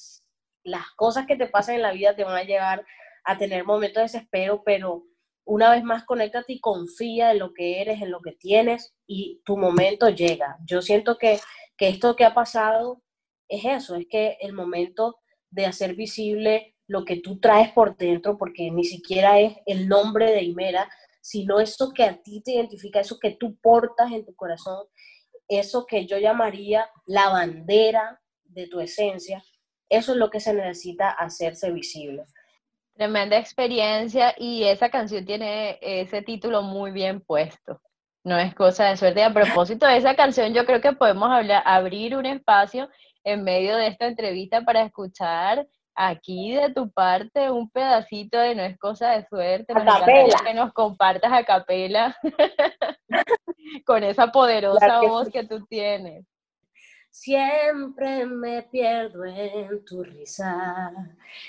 las 0.64 0.90
cosas 0.96 1.26
que 1.26 1.36
te 1.36 1.46
pasan 1.46 1.76
en 1.76 1.82
la 1.82 1.92
vida 1.92 2.16
te 2.16 2.24
van 2.24 2.36
a 2.36 2.44
llevar 2.44 2.84
a 3.24 3.38
tener 3.38 3.64
momentos 3.64 3.96
de 3.96 4.02
desespero, 4.02 4.62
pero 4.64 5.04
una 5.46 5.70
vez 5.70 5.84
más, 5.84 6.04
conéctate 6.04 6.54
y 6.54 6.60
confía 6.60 7.32
en 7.32 7.38
lo 7.38 7.52
que 7.52 7.80
eres, 7.80 8.00
en 8.00 8.10
lo 8.10 8.20
que 8.20 8.32
tienes 8.32 8.94
y 9.06 9.42
tu 9.44 9.56
momento 9.56 10.08
llega. 10.08 10.56
Yo 10.66 10.80
siento 10.80 11.18
que, 11.18 11.38
que 11.76 11.88
esto 11.88 12.16
que 12.16 12.24
ha 12.24 12.34
pasado 12.34 13.02
es 13.48 13.64
eso, 13.64 13.94
es 13.96 14.06
que 14.08 14.38
el 14.40 14.54
momento 14.54 15.16
de 15.50 15.66
hacer 15.66 15.94
visible 15.94 16.74
lo 16.86 17.04
que 17.04 17.20
tú 17.20 17.40
traes 17.40 17.70
por 17.72 17.96
dentro, 17.96 18.36
porque 18.38 18.70
ni 18.70 18.84
siquiera 18.84 19.38
es 19.38 19.56
el 19.66 19.88
nombre 19.88 20.32
de 20.32 20.42
Imera, 20.42 20.90
sino 21.24 21.58
eso 21.58 21.90
que 21.94 22.04
a 22.04 22.20
ti 22.22 22.42
te 22.42 22.52
identifica, 22.52 23.00
eso 23.00 23.18
que 23.18 23.30
tú 23.30 23.56
portas 23.62 24.12
en 24.12 24.26
tu 24.26 24.36
corazón, 24.36 24.86
eso 25.48 25.86
que 25.86 26.06
yo 26.06 26.18
llamaría 26.18 26.86
la 27.06 27.30
bandera 27.30 28.20
de 28.44 28.66
tu 28.66 28.78
esencia, 28.78 29.42
eso 29.88 30.12
es 30.12 30.18
lo 30.18 30.28
que 30.28 30.38
se 30.38 30.52
necesita 30.52 31.08
hacerse 31.12 31.72
visible. 31.72 32.24
Tremenda 32.92 33.38
experiencia 33.38 34.34
y 34.36 34.64
esa 34.64 34.90
canción 34.90 35.24
tiene 35.24 35.78
ese 35.80 36.20
título 36.20 36.60
muy 36.60 36.90
bien 36.90 37.22
puesto. 37.22 37.80
No 38.22 38.38
es 38.38 38.54
cosa 38.54 38.90
de 38.90 38.98
suerte. 38.98 39.22
A 39.22 39.32
propósito 39.32 39.86
de 39.86 39.96
esa 39.96 40.14
canción, 40.14 40.52
yo 40.52 40.66
creo 40.66 40.82
que 40.82 40.92
podemos 40.92 41.30
abrir 41.64 42.16
un 42.16 42.26
espacio 42.26 42.90
en 43.24 43.44
medio 43.44 43.78
de 43.78 43.86
esta 43.86 44.06
entrevista 44.06 44.60
para 44.60 44.82
escuchar 44.82 45.66
aquí 45.94 46.54
de 46.54 46.72
tu 46.72 46.90
parte 46.90 47.50
un 47.50 47.70
pedacito 47.70 48.38
de 48.38 48.54
No 48.54 48.62
es 48.62 48.78
cosa 48.78 49.10
de 49.10 49.26
suerte. 49.26 49.74
Nos 49.74 50.42
que 50.42 50.54
nos 50.54 50.72
compartas 50.72 51.32
a 51.32 51.44
capela 51.44 52.16
con 53.86 54.02
esa 54.02 54.28
poderosa 54.32 55.00
voz 55.00 55.30
que 55.30 55.44
tú 55.44 55.64
tienes. 55.66 56.24
Siempre 57.14 58.26
me 58.26 58.64
pierdo 58.64 59.24
en 59.24 59.84
tu 59.84 60.02
risa 60.02 60.90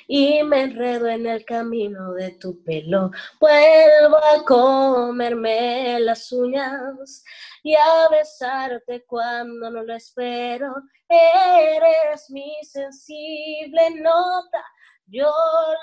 y 0.07 0.43
me 0.43 0.61
enredo 0.61 1.07
en 1.07 1.25
el 1.25 1.43
camino 1.43 2.13
de 2.13 2.33
tu 2.33 2.63
pelo. 2.63 3.09
Vuelvo 3.39 4.15
a 4.17 4.45
comerme 4.45 5.99
las 6.01 6.31
uñas 6.31 7.23
y 7.63 7.73
a 7.73 8.07
besarte 8.11 9.05
cuando 9.07 9.71
no 9.71 9.81
lo 9.81 9.95
espero. 9.95 10.71
Eres 11.09 12.29
mi 12.29 12.53
sensible 12.61 13.89
nota, 14.01 14.63
yo 15.07 15.31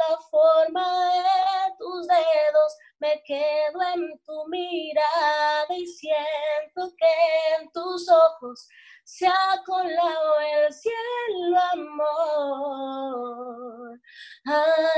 la 0.08 0.16
forma 0.30 1.14
de 1.14 1.76
tus 1.78 2.06
dedos. 2.06 2.76
Me 3.00 3.22
quedo 3.24 3.82
en 3.94 4.20
tu 4.24 4.46
mirada 4.48 5.66
y 5.70 5.86
siento 5.86 6.94
que 6.96 7.06
en 7.58 7.70
tus 7.72 8.08
ojos 8.08 8.68
se 9.04 9.26
ha 9.26 9.62
colado 9.66 10.40
el 10.40 10.72
cielo, 10.72 11.58
amor. 11.72 13.12
Ah, 14.46 14.92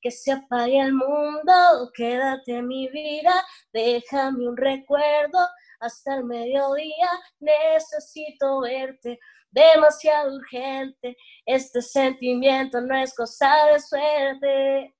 que 0.00 0.10
se 0.10 0.32
apague 0.32 0.80
el 0.80 0.92
mundo, 0.92 1.90
quédate 1.94 2.60
mi 2.62 2.88
vida, 2.88 3.32
déjame 3.72 4.48
un 4.48 4.56
recuerdo 4.56 5.38
hasta 5.80 6.16
el 6.16 6.24
mediodía, 6.24 7.08
necesito 7.40 8.60
verte 8.60 9.18
demasiado 9.52 10.34
urgente, 10.34 11.16
este 11.46 11.82
sentimiento 11.82 12.80
no 12.80 12.96
es 12.96 13.14
cosa 13.14 13.66
de 13.72 13.80
suerte. 13.80 14.94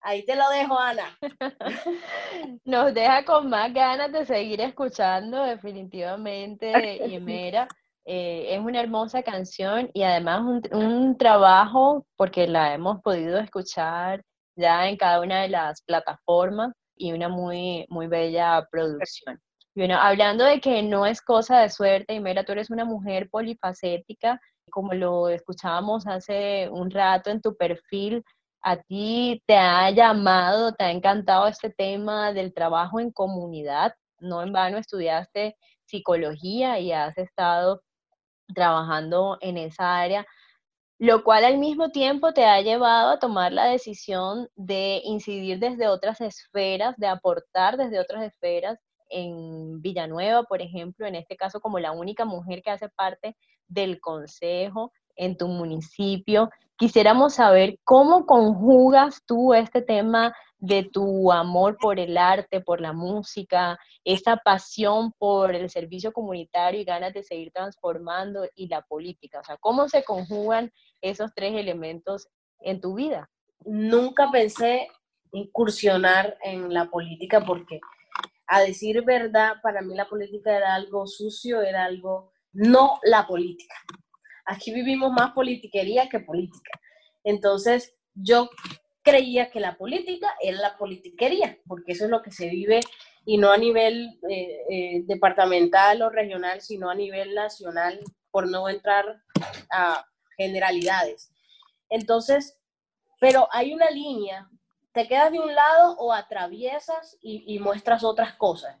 Ahí 0.00 0.24
te 0.24 0.34
lo 0.34 0.48
dejo, 0.50 0.76
Ana. 0.76 1.16
Nos 2.64 2.92
deja 2.92 3.24
con 3.24 3.48
más 3.48 3.72
ganas 3.72 4.10
de 4.10 4.24
seguir 4.26 4.60
escuchando, 4.60 5.44
definitivamente, 5.44 6.72
Yemera. 7.08 7.68
Eh, 8.04 8.56
es 8.56 8.58
una 8.58 8.80
hermosa 8.80 9.22
canción 9.22 9.88
y 9.94 10.02
además 10.02 10.40
un, 10.40 10.62
un, 10.76 11.16
trabajo, 11.16 12.04
porque 12.16 12.48
la 12.48 12.74
hemos 12.74 13.00
podido 13.00 13.38
escuchar 13.38 14.24
ya 14.56 14.88
en 14.88 14.96
cada 14.96 15.20
una 15.20 15.42
de 15.42 15.48
las 15.48 15.82
plataformas 15.82 16.72
y 16.96 17.12
una 17.12 17.28
muy, 17.28 17.86
muy 17.88 18.08
bella 18.08 18.66
producción. 18.72 19.40
Bueno, 19.74 19.96
hablando 19.98 20.44
de 20.44 20.60
que 20.60 20.82
no 20.82 21.06
es 21.06 21.22
cosa 21.22 21.60
de 21.60 21.70
suerte, 21.70 22.12
Yemera, 22.12 22.44
tú 22.44 22.52
eres 22.52 22.70
una 22.70 22.84
mujer 22.84 23.30
polifacética, 23.30 24.38
como 24.70 24.92
lo 24.92 25.30
escuchábamos 25.30 26.06
hace 26.06 26.68
un 26.70 26.90
rato 26.90 27.30
en 27.30 27.40
tu 27.40 27.56
perfil, 27.56 28.22
a 28.62 28.76
ti 28.76 29.42
te 29.46 29.56
ha 29.56 29.90
llamado, 29.90 30.72
te 30.74 30.84
ha 30.84 30.90
encantado 30.90 31.46
este 31.48 31.70
tema 31.70 32.32
del 32.34 32.52
trabajo 32.52 33.00
en 33.00 33.10
comunidad. 33.12 33.94
No 34.20 34.42
en 34.42 34.52
vano 34.52 34.76
estudiaste 34.76 35.56
psicología 35.86 36.78
y 36.78 36.92
has 36.92 37.16
estado 37.16 37.82
trabajando 38.54 39.38
en 39.40 39.56
esa 39.56 39.98
área, 40.00 40.26
lo 40.98 41.24
cual 41.24 41.44
al 41.44 41.58
mismo 41.58 41.90
tiempo 41.90 42.32
te 42.34 42.44
ha 42.44 42.60
llevado 42.60 43.10
a 43.10 43.18
tomar 43.18 43.52
la 43.52 43.64
decisión 43.66 44.48
de 44.54 45.00
incidir 45.04 45.58
desde 45.58 45.88
otras 45.88 46.20
esferas, 46.20 46.94
de 46.98 47.08
aportar 47.08 47.78
desde 47.78 48.00
otras 48.00 48.22
esferas 48.24 48.78
en 49.12 49.80
Villanueva, 49.82 50.44
por 50.44 50.62
ejemplo, 50.62 51.06
en 51.06 51.14
este 51.14 51.36
caso 51.36 51.60
como 51.60 51.78
la 51.78 51.92
única 51.92 52.24
mujer 52.24 52.62
que 52.62 52.70
hace 52.70 52.88
parte 52.88 53.36
del 53.68 54.00
consejo 54.00 54.92
en 55.16 55.36
tu 55.36 55.48
municipio. 55.48 56.50
Quisiéramos 56.76 57.34
saber 57.34 57.78
cómo 57.84 58.26
conjugas 58.26 59.22
tú 59.26 59.54
este 59.54 59.82
tema 59.82 60.34
de 60.58 60.84
tu 60.84 61.32
amor 61.32 61.76
por 61.80 61.98
el 61.98 62.16
arte, 62.16 62.60
por 62.60 62.80
la 62.80 62.92
música, 62.92 63.78
esa 64.04 64.36
pasión 64.36 65.12
por 65.18 65.54
el 65.54 65.68
servicio 65.70 66.12
comunitario 66.12 66.80
y 66.80 66.84
ganas 66.84 67.12
de 67.12 67.24
seguir 67.24 67.50
transformando 67.52 68.48
y 68.54 68.68
la 68.68 68.82
política. 68.82 69.40
O 69.40 69.44
sea, 69.44 69.56
¿cómo 69.58 69.88
se 69.88 70.04
conjugan 70.04 70.72
esos 71.00 71.32
tres 71.34 71.54
elementos 71.54 72.28
en 72.60 72.80
tu 72.80 72.94
vida? 72.94 73.28
Nunca 73.64 74.30
pensé 74.30 74.88
incursionar 75.32 76.36
en 76.42 76.72
la 76.72 76.86
política 76.86 77.44
porque, 77.44 77.80
a 78.54 78.60
decir 78.60 79.02
verdad, 79.02 79.54
para 79.62 79.80
mí 79.80 79.94
la 79.94 80.10
política 80.10 80.54
era 80.54 80.74
algo 80.74 81.06
sucio, 81.06 81.62
era 81.62 81.84
algo, 81.84 82.32
no 82.52 83.00
la 83.02 83.26
política. 83.26 83.74
Aquí 84.44 84.74
vivimos 84.74 85.10
más 85.10 85.32
politiquería 85.32 86.10
que 86.10 86.20
política. 86.20 86.78
Entonces, 87.24 87.94
yo 88.12 88.50
creía 89.00 89.50
que 89.50 89.58
la 89.58 89.78
política 89.78 90.34
era 90.42 90.58
la 90.58 90.76
politiquería, 90.76 91.56
porque 91.66 91.92
eso 91.92 92.04
es 92.04 92.10
lo 92.10 92.20
que 92.20 92.30
se 92.30 92.50
vive 92.50 92.80
y 93.24 93.38
no 93.38 93.50
a 93.52 93.56
nivel 93.56 94.20
eh, 94.28 94.58
eh, 94.68 95.02
departamental 95.06 96.02
o 96.02 96.10
regional, 96.10 96.60
sino 96.60 96.90
a 96.90 96.94
nivel 96.94 97.34
nacional, 97.34 98.00
por 98.30 98.50
no 98.50 98.68
entrar 98.68 99.22
a 99.70 100.04
generalidades. 100.36 101.32
Entonces, 101.88 102.58
pero 103.18 103.48
hay 103.50 103.72
una 103.72 103.88
línea, 103.88 104.46
te 104.92 105.08
quedas 105.08 105.32
de 105.32 105.40
un 105.40 105.54
lado 105.54 105.96
o 105.98 106.12
atraviesas 106.12 107.16
y, 107.22 107.58
muestras 107.58 108.04
otras 108.04 108.34
cosas 108.34 108.76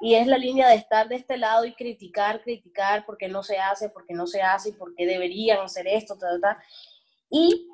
y 0.00 0.14
es 0.14 0.26
la 0.26 0.38
línea 0.38 0.68
de 0.68 0.76
estar 0.76 1.08
de 1.08 1.16
este 1.16 1.36
lado 1.36 1.66
y 1.66 1.74
criticar, 1.74 2.42
criticar 2.42 3.04
porque 3.04 3.28
no 3.28 3.42
se 3.42 3.58
hace, 3.58 3.90
porque 3.90 4.14
no 4.14 4.26
se 4.26 4.40
hace, 4.40 4.72
porque 4.72 5.06
deberían 5.06 5.60
hacer 5.60 5.86
esto, 5.86 6.16
tal, 6.16 6.40
tal. 6.40 6.56
Y 7.28 7.68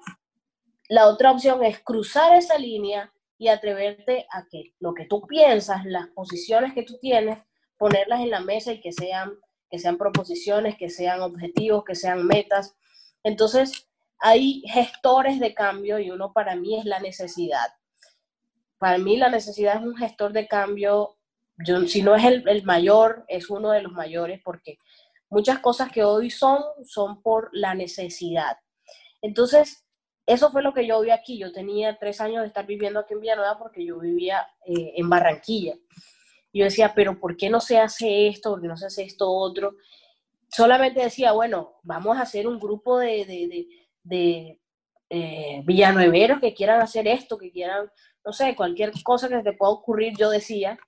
la 0.89 1.07
otra 1.07 1.31
opción 1.31 1.63
es 1.63 1.79
cruzar 1.79 2.35
esa 2.35 2.59
línea 2.59 3.13
y 3.39 3.47
atreverte 3.47 4.27
a 4.33 4.45
que 4.51 4.75
lo 4.81 4.93
que 4.93 5.07
tú 5.07 5.21
piensas, 5.23 5.85
las 5.85 6.09
posiciones 6.09 6.75
que 6.75 6.83
tú 6.83 6.99
tienes, 6.99 7.39
ponerlas 7.79 8.21
en 8.21 8.31
la 8.31 8.41
mesa 8.41 8.73
y 8.73 8.81
que 8.81 8.93
sean, 8.93 9.33
que 9.71 9.79
sean 9.79 9.97
proposiciones, 9.97 10.77
que 10.77 10.91
sean 10.91 11.21
objetivos, 11.21 11.85
que 11.85 11.95
sean 11.95 12.27
metas. 12.27 12.75
Entonces, 13.23 13.89
hay 14.19 14.63
gestores 14.67 15.41
de 15.41 15.55
cambio 15.55 15.99
y 15.99 16.11
uno 16.11 16.33
para 16.33 16.57
mí 16.57 16.79
es 16.79 16.85
la 16.85 17.01
necesidad. 17.01 17.69
Para 18.79 18.99
mí 18.99 19.17
la 19.17 19.29
necesidad 19.29 19.77
es 19.77 19.83
un 19.83 19.97
gestor 19.97 20.33
de 20.33 20.47
cambio 20.47 21.17
si 21.87 22.03
no 22.03 22.15
es 22.15 22.25
el, 22.25 22.65
mayor, 22.65 23.25
es 23.29 23.49
uno 23.49 23.71
de 23.71 23.83
los 23.83 23.93
mayores, 23.93 24.41
porque 24.45 24.79
muchas 25.31 25.59
cosas 25.61 25.91
que 25.91 26.05
hoy 26.05 26.31
son, 26.31 26.63
son 26.85 27.23
por 27.23 27.49
la 27.53 27.75
necesidad. 27.75 28.59
Entonces, 29.23 29.85
eso 30.27 30.51
fue 30.51 30.63
lo 30.63 30.75
que 30.75 30.87
yo 30.87 31.01
vi 31.01 31.11
aquí. 31.11 31.39
Yo 31.39 31.53
tenía 31.53 31.99
tres 31.99 32.21
años 32.21 32.43
de 32.43 32.49
estar 32.49 32.67
viviendo 32.67 33.01
aquí 33.01 33.15
en 33.15 33.21
Villanueva 33.21 33.59
porque 33.59 33.85
yo 33.85 33.99
vivía 33.99 34.47
eh, 34.67 34.93
en 34.97 35.09
Barranquilla. 35.09 35.75
Yo 36.53 36.65
decía, 36.65 36.93
pero 36.95 37.19
¿por 37.19 37.37
qué 37.37 37.49
no 37.49 37.61
se 37.61 37.79
hace 37.79 38.29
esto? 38.29 38.51
¿Por 38.51 38.63
qué 38.63 38.69
no 38.69 38.77
se 38.77 38.87
hace 38.87 39.05
esto 39.05 39.31
otro? 39.31 39.77
Solamente 40.49 41.03
decía, 41.03 41.33
bueno, 41.33 41.81
vamos 41.83 42.17
a 42.19 42.23
hacer 42.23 42.47
un 42.47 42.59
grupo 42.59 42.99
de, 42.99 43.67
eh, 44.11 45.63
villanueveros 45.65 46.41
que 46.41 46.55
quieran 46.55 46.81
hacer 46.81 47.07
esto, 47.07 47.39
que 47.39 47.51
quieran, 47.51 47.91
no 48.25 48.33
sé, 48.33 48.57
cualquier 48.57 48.93
cosa 49.03 49.29
que 49.29 49.43
te 49.43 49.53
pueda 49.53 49.73
ocurrir, 49.73 50.15
yo 50.19 50.31
decía. 50.31 50.79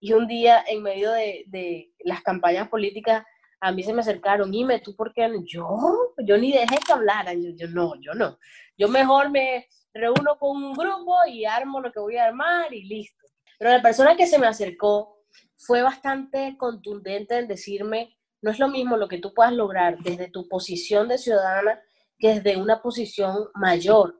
Y 0.00 0.12
un 0.12 0.26
día, 0.26 0.62
en 0.66 0.82
medio 0.82 1.12
de, 1.12 1.92
las 2.00 2.22
campañas 2.22 2.68
políticas, 2.68 3.24
a 3.60 3.72
mí 3.72 3.82
se 3.82 3.94
me 3.94 4.00
acercaron, 4.00 4.52
y 4.52 4.64
me 4.64 4.80
¿tú 4.80 4.94
por 4.94 5.14
qué? 5.14 5.30
Yo, 5.46 6.14
yo 6.18 6.36
ni 6.36 6.52
dejé 6.52 6.76
que 6.86 6.92
hablaran, 6.92 7.42
yo, 7.42 7.50
yo 7.56 7.68
no, 7.68 7.94
yo 8.00 8.12
no. 8.12 8.38
Yo 8.76 8.88
mejor 8.88 9.30
me 9.30 9.66
reúno 9.94 10.36
con 10.38 10.62
un 10.62 10.74
grupo 10.74 11.14
y 11.26 11.46
armo 11.46 11.80
lo 11.80 11.90
que 11.90 12.00
voy 12.00 12.16
a 12.16 12.26
armar 12.26 12.74
y 12.74 12.84
listo. 12.84 13.24
Pero 13.58 13.70
la 13.70 13.80
persona 13.80 14.16
que 14.16 14.26
se 14.26 14.38
me 14.38 14.46
acercó 14.46 15.14
fue 15.56 15.82
bastante 15.82 16.56
contundente 16.58 17.38
en 17.38 17.48
decirme, 17.48 18.18
no 18.42 18.50
es 18.50 18.58
lo 18.58 18.68
mismo 18.68 18.98
lo 18.98 19.08
que 19.08 19.18
tú 19.18 19.32
puedas 19.32 19.52
lograr 19.52 19.98
desde 20.00 20.28
tu 20.28 20.48
posición 20.48 21.08
de 21.08 21.16
ciudadana 21.16 21.80
que 22.18 22.34
desde 22.34 22.56
una 22.56 22.80
posición 22.82 23.48
mayor. 23.54 24.18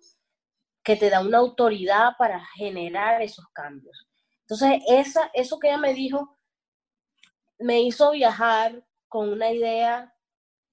que 0.83 0.97
te 0.97 1.09
da 1.09 1.21
una 1.21 1.39
autoridad 1.39 2.11
para 2.19 2.45
generar 2.57 3.23
esos 3.23 3.47
cambios. 3.55 4.07
Entonces, 4.43 4.83
esa, 4.87 5.31
eso 5.33 5.59
que 5.59 5.69
ella 5.69 5.79
me 5.79 5.95
dijo 5.95 6.37
me 7.59 7.81
hizo 7.81 8.11
viajar 8.11 8.85
con 9.09 9.31
una 9.31 9.51
idea 9.51 10.15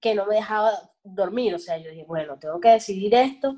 que 0.00 0.14
no 0.14 0.26
me 0.26 0.34
dejaba 0.34 0.90
dormir. 1.02 1.54
O 1.54 1.58
sea, 1.58 1.78
yo 1.78 1.90
dije, 1.90 2.04
bueno, 2.06 2.38
tengo 2.38 2.60
que 2.60 2.70
decidir 2.70 3.14
esto 3.14 3.56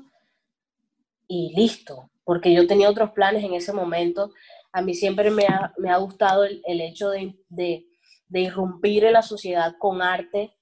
y 1.27 1.53
listo, 1.55 2.09
porque 2.23 2.53
yo 2.53 2.67
tenía 2.67 2.89
otros 2.89 3.11
planes 3.11 3.43
en 3.43 3.53
ese 3.53 3.73
momento. 3.73 4.31
A 4.71 4.81
mí 4.81 4.93
siempre 4.93 5.31
me 5.31 5.45
ha, 5.47 5.73
me 5.77 5.89
ha 5.89 5.97
gustado 5.97 6.43
el, 6.43 6.61
el 6.65 6.81
hecho 6.81 7.09
de, 7.09 7.35
de, 7.49 7.85
de, 8.27 8.39
irrumpir 8.39 9.05
en 9.05 9.13
la 9.13 9.21
sociedad 9.21 9.75
con 9.79 10.01
arte 10.01 10.54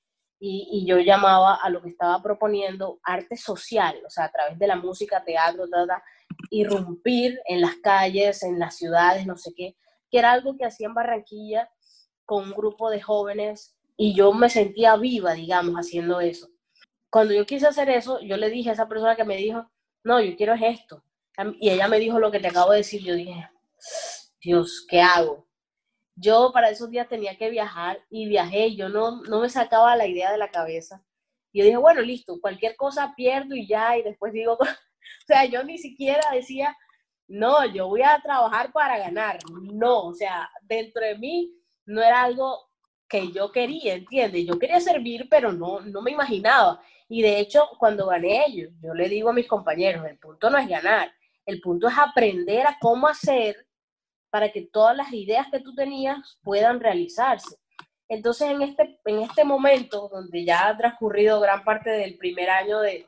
y, 0.46 0.86
yo 0.86 1.00
llamaba 1.00 1.56
a 1.56 1.70
lo 1.70 1.82
que 1.82 1.90
estaba 1.90 2.22
proponiendo 2.22 3.00
arte 3.04 3.38
social, 3.38 3.96
o 4.06 4.10
sea, 4.10 4.26
a 4.26 4.32
través 4.32 4.60
de 4.60 4.68
la 4.68 4.76
música, 4.76 5.24
teatro, 5.24 5.66
irrumpir 6.50 7.40
en 7.46 7.62
las 7.62 7.76
calles, 7.76 8.44
en 8.44 8.60
las 8.60 8.76
ciudades, 8.76 9.26
no 9.26 9.38
sé 9.38 9.54
qué, 9.56 9.78
que 10.12 10.20
era 10.20 10.34
algo 10.34 10.58
que 10.58 10.66
hacía 10.66 10.88
en 10.88 10.94
Barranquilla 10.94 11.70
con 12.26 12.44
un 12.44 12.52
grupo 12.52 12.90
de 12.90 13.02
jóvenes 13.02 13.78
y 13.96 14.14
yo 14.16 14.34
me 14.34 14.50
sentía 14.50 14.98
viva, 14.98 15.34
digamos, 15.34 15.76
haciendo 15.76 16.20
eso. 16.20 16.50
Cuando 17.10 17.34
yo 17.34 17.46
quise 17.46 17.68
hacer 17.68 17.90
eso, 17.90 18.20
yo 18.20 18.36
le 18.36 18.50
dije 18.50 18.70
a 18.70 18.74
esa 18.74 18.90
persona 18.90 19.16
que 19.16 19.24
me 19.24 19.38
dijo, 19.38 19.72
no, 20.04 20.20
yo 20.20 20.36
quiero 20.36 20.56
esto. 20.56 21.06
Y 21.60 21.70
ella 21.70 21.88
me 21.88 22.00
dijo 22.00 22.20
lo 22.20 22.32
que 22.32 22.40
te 22.40 22.50
acabo 22.50 22.72
de 22.72 22.80
decir. 22.80 23.02
Yo 23.02 23.16
dije, 23.16 23.50
Dios, 24.42 24.86
¿qué 24.90 25.02
hago? 25.02 25.48
Yo 26.16 26.52
para 26.54 26.70
esos 26.70 26.90
días 26.90 27.08
tenía 27.08 27.38
que 27.38 27.50
viajar 27.50 28.00
y 28.10 28.28
viajé. 28.28 28.76
Yo 28.76 28.90
no, 28.90 29.22
no 29.24 29.40
me 29.42 29.50
sacaba 29.50 29.96
la 29.96 30.08
idea 30.08 30.32
de 30.32 30.38
la 30.38 30.52
cabeza. 30.52 31.04
Y 31.52 31.60
yo 31.60 31.66
dije, 31.66 31.78
bueno, 31.78 32.02
listo, 32.02 32.40
cualquier 32.42 32.76
cosa 32.76 33.14
pierdo 33.16 33.56
y 33.56 33.68
ya, 33.68 33.98
y 33.98 34.04
después 34.04 34.34
digo, 34.34 34.54
o 34.60 34.66
sea, 35.28 35.46
yo 35.46 35.64
ni 35.64 35.78
siquiera 35.78 36.22
decía, 36.32 36.76
no, 37.28 37.66
yo 37.66 37.88
voy 37.88 38.02
a 38.02 38.20
trabajar 38.22 38.72
para 38.72 38.98
ganar. 38.98 39.40
No, 39.74 40.08
o 40.08 40.14
sea, 40.14 40.50
dentro 40.64 41.04
de 41.04 41.18
mí 41.18 41.54
no 41.86 42.02
era 42.02 42.24
algo 42.24 42.70
que 43.08 43.32
yo 43.32 43.52
quería, 43.52 43.94
¿entiendes? 43.94 44.46
Yo 44.46 44.58
quería 44.58 44.80
servir, 44.80 45.28
pero 45.30 45.52
no, 45.52 45.82
no 45.82 46.02
me 46.02 46.12
imaginaba. 46.12 46.82
Y 47.08 47.22
de 47.22 47.40
hecho, 47.40 47.70
cuando 47.78 48.08
gané 48.08 48.46
ellos, 48.48 48.72
yo 48.82 48.94
le 48.94 49.08
digo 49.08 49.30
a 49.30 49.34
mis 49.34 49.48
compañeros, 49.48 50.06
el 50.08 50.18
punto 50.18 50.50
no 50.50 50.58
es 50.58 50.68
ganar, 50.68 51.14
el 51.46 51.62
punto 51.62 51.88
es 51.88 51.94
aprender 51.98 52.66
a 52.66 52.78
cómo 52.80 53.08
hacer 53.08 53.68
para 54.34 54.52
que 54.52 54.64
todas 54.64 54.98
las 54.98 55.14
ideas 55.14 55.46
que 55.52 55.60
tú 55.60 55.76
tenías 55.76 56.40
puedan 56.42 56.80
realizarse. 56.80 57.56
Entonces, 58.10 58.50
en 58.50 58.64
este, 58.64 59.00
en 59.06 59.20
este 59.20 59.44
momento, 59.44 60.10
donde 60.12 60.44
ya 60.44 60.68
ha 60.68 60.76
transcurrido 60.76 61.40
gran 61.40 61.64
parte 61.64 61.92
del 61.92 62.18
primer 62.18 62.50
año 62.50 62.80
de, 62.80 63.08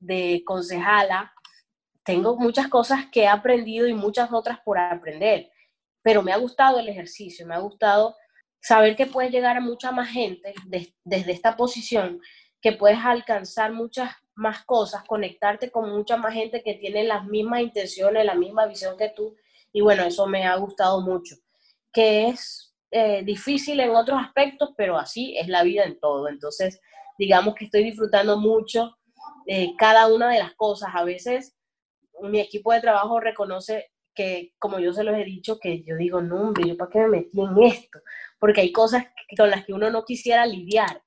de 0.00 0.42
concejala, 0.44 1.32
tengo 2.04 2.36
muchas 2.36 2.68
cosas 2.68 3.06
que 3.10 3.22
he 3.22 3.26
aprendido 3.26 3.86
y 3.86 3.94
muchas 3.94 4.30
otras 4.30 4.60
por 4.66 4.76
aprender, 4.76 5.50
pero 6.02 6.22
me 6.22 6.34
ha 6.34 6.36
gustado 6.36 6.78
el 6.78 6.90
ejercicio, 6.90 7.46
me 7.46 7.54
ha 7.54 7.60
gustado 7.60 8.14
saber 8.60 8.96
que 8.96 9.06
puedes 9.06 9.32
llegar 9.32 9.56
a 9.56 9.62
mucha 9.62 9.92
más 9.92 10.10
gente 10.10 10.52
desde 11.04 11.32
esta 11.32 11.56
posición, 11.56 12.20
que 12.60 12.72
puedes 12.72 12.98
alcanzar 13.02 13.72
muchas 13.72 14.12
más 14.34 14.62
cosas, 14.66 15.04
conectarte 15.04 15.70
con 15.70 15.88
mucha 15.88 16.18
más 16.18 16.34
gente 16.34 16.62
que 16.62 16.74
tiene 16.74 17.04
las 17.04 17.24
mismas 17.24 17.62
intenciones, 17.62 18.26
la 18.26 18.34
misma 18.34 18.66
visión 18.66 18.98
que 18.98 19.08
tú. 19.08 19.34
Y 19.72 19.80
bueno, 19.80 20.04
eso 20.04 20.26
me 20.26 20.44
ha 20.46 20.56
gustado 20.56 21.00
mucho, 21.02 21.36
que 21.92 22.28
es 22.28 22.74
eh, 22.90 23.22
difícil 23.24 23.80
en 23.80 23.90
otros 23.90 24.18
aspectos, 24.22 24.70
pero 24.76 24.96
así 24.96 25.36
es 25.36 25.48
la 25.48 25.62
vida 25.62 25.84
en 25.84 25.98
todo. 26.00 26.28
Entonces, 26.28 26.80
digamos 27.18 27.54
que 27.54 27.66
estoy 27.66 27.84
disfrutando 27.84 28.38
mucho 28.38 28.96
eh, 29.46 29.74
cada 29.76 30.06
una 30.06 30.30
de 30.30 30.38
las 30.38 30.54
cosas. 30.54 30.90
A 30.94 31.04
veces 31.04 31.56
mi 32.22 32.40
equipo 32.40 32.72
de 32.72 32.80
trabajo 32.80 33.20
reconoce 33.20 33.90
que, 34.14 34.54
como 34.58 34.78
yo 34.78 34.92
se 34.92 35.04
los 35.04 35.14
he 35.16 35.24
dicho, 35.24 35.58
que 35.58 35.82
yo 35.84 35.96
digo, 35.96 36.22
no, 36.22 36.40
hombre, 36.40 36.68
¿yo 36.68 36.76
para 36.76 36.90
qué 36.90 36.98
me 37.00 37.08
metí 37.08 37.40
en 37.40 37.62
esto? 37.62 38.00
Porque 38.38 38.62
hay 38.62 38.72
cosas 38.72 39.04
con 39.36 39.50
las 39.50 39.64
que 39.64 39.72
uno 39.72 39.90
no 39.90 40.04
quisiera 40.04 40.46
lidiar, 40.46 41.02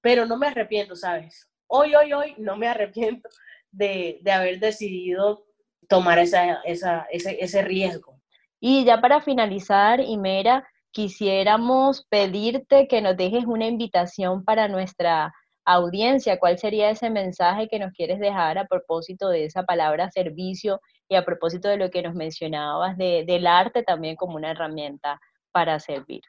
pero 0.00 0.24
no 0.24 0.38
me 0.38 0.46
arrepiento, 0.46 0.96
¿sabes? 0.96 1.50
Hoy, 1.66 1.94
hoy, 1.94 2.12
hoy 2.12 2.34
no 2.38 2.56
me 2.56 2.68
arrepiento 2.68 3.28
de, 3.70 4.18
de 4.22 4.32
haber 4.32 4.60
decidido 4.60 5.47
tomar 5.88 6.18
esa, 6.18 6.60
esa, 6.64 7.06
ese, 7.10 7.42
ese 7.42 7.62
riesgo. 7.62 8.18
Y 8.60 8.84
ya 8.84 9.00
para 9.00 9.20
finalizar, 9.20 10.00
Imera, 10.00 10.66
quisiéramos 10.90 12.06
pedirte 12.08 12.88
que 12.88 13.00
nos 13.00 13.16
dejes 13.16 13.44
una 13.44 13.66
invitación 13.66 14.44
para 14.44 14.68
nuestra 14.68 15.32
audiencia, 15.64 16.38
¿cuál 16.38 16.58
sería 16.58 16.90
ese 16.90 17.10
mensaje 17.10 17.68
que 17.68 17.78
nos 17.78 17.92
quieres 17.92 18.18
dejar 18.20 18.56
a 18.56 18.66
propósito 18.66 19.28
de 19.28 19.44
esa 19.44 19.64
palabra 19.64 20.10
servicio 20.10 20.80
y 21.08 21.14
a 21.14 21.24
propósito 21.24 21.68
de 21.68 21.76
lo 21.76 21.90
que 21.90 22.02
nos 22.02 22.14
mencionabas 22.14 22.96
de, 22.96 23.24
del 23.26 23.46
arte 23.46 23.82
también 23.82 24.16
como 24.16 24.36
una 24.36 24.50
herramienta 24.50 25.20
para 25.52 25.78
servir? 25.78 26.22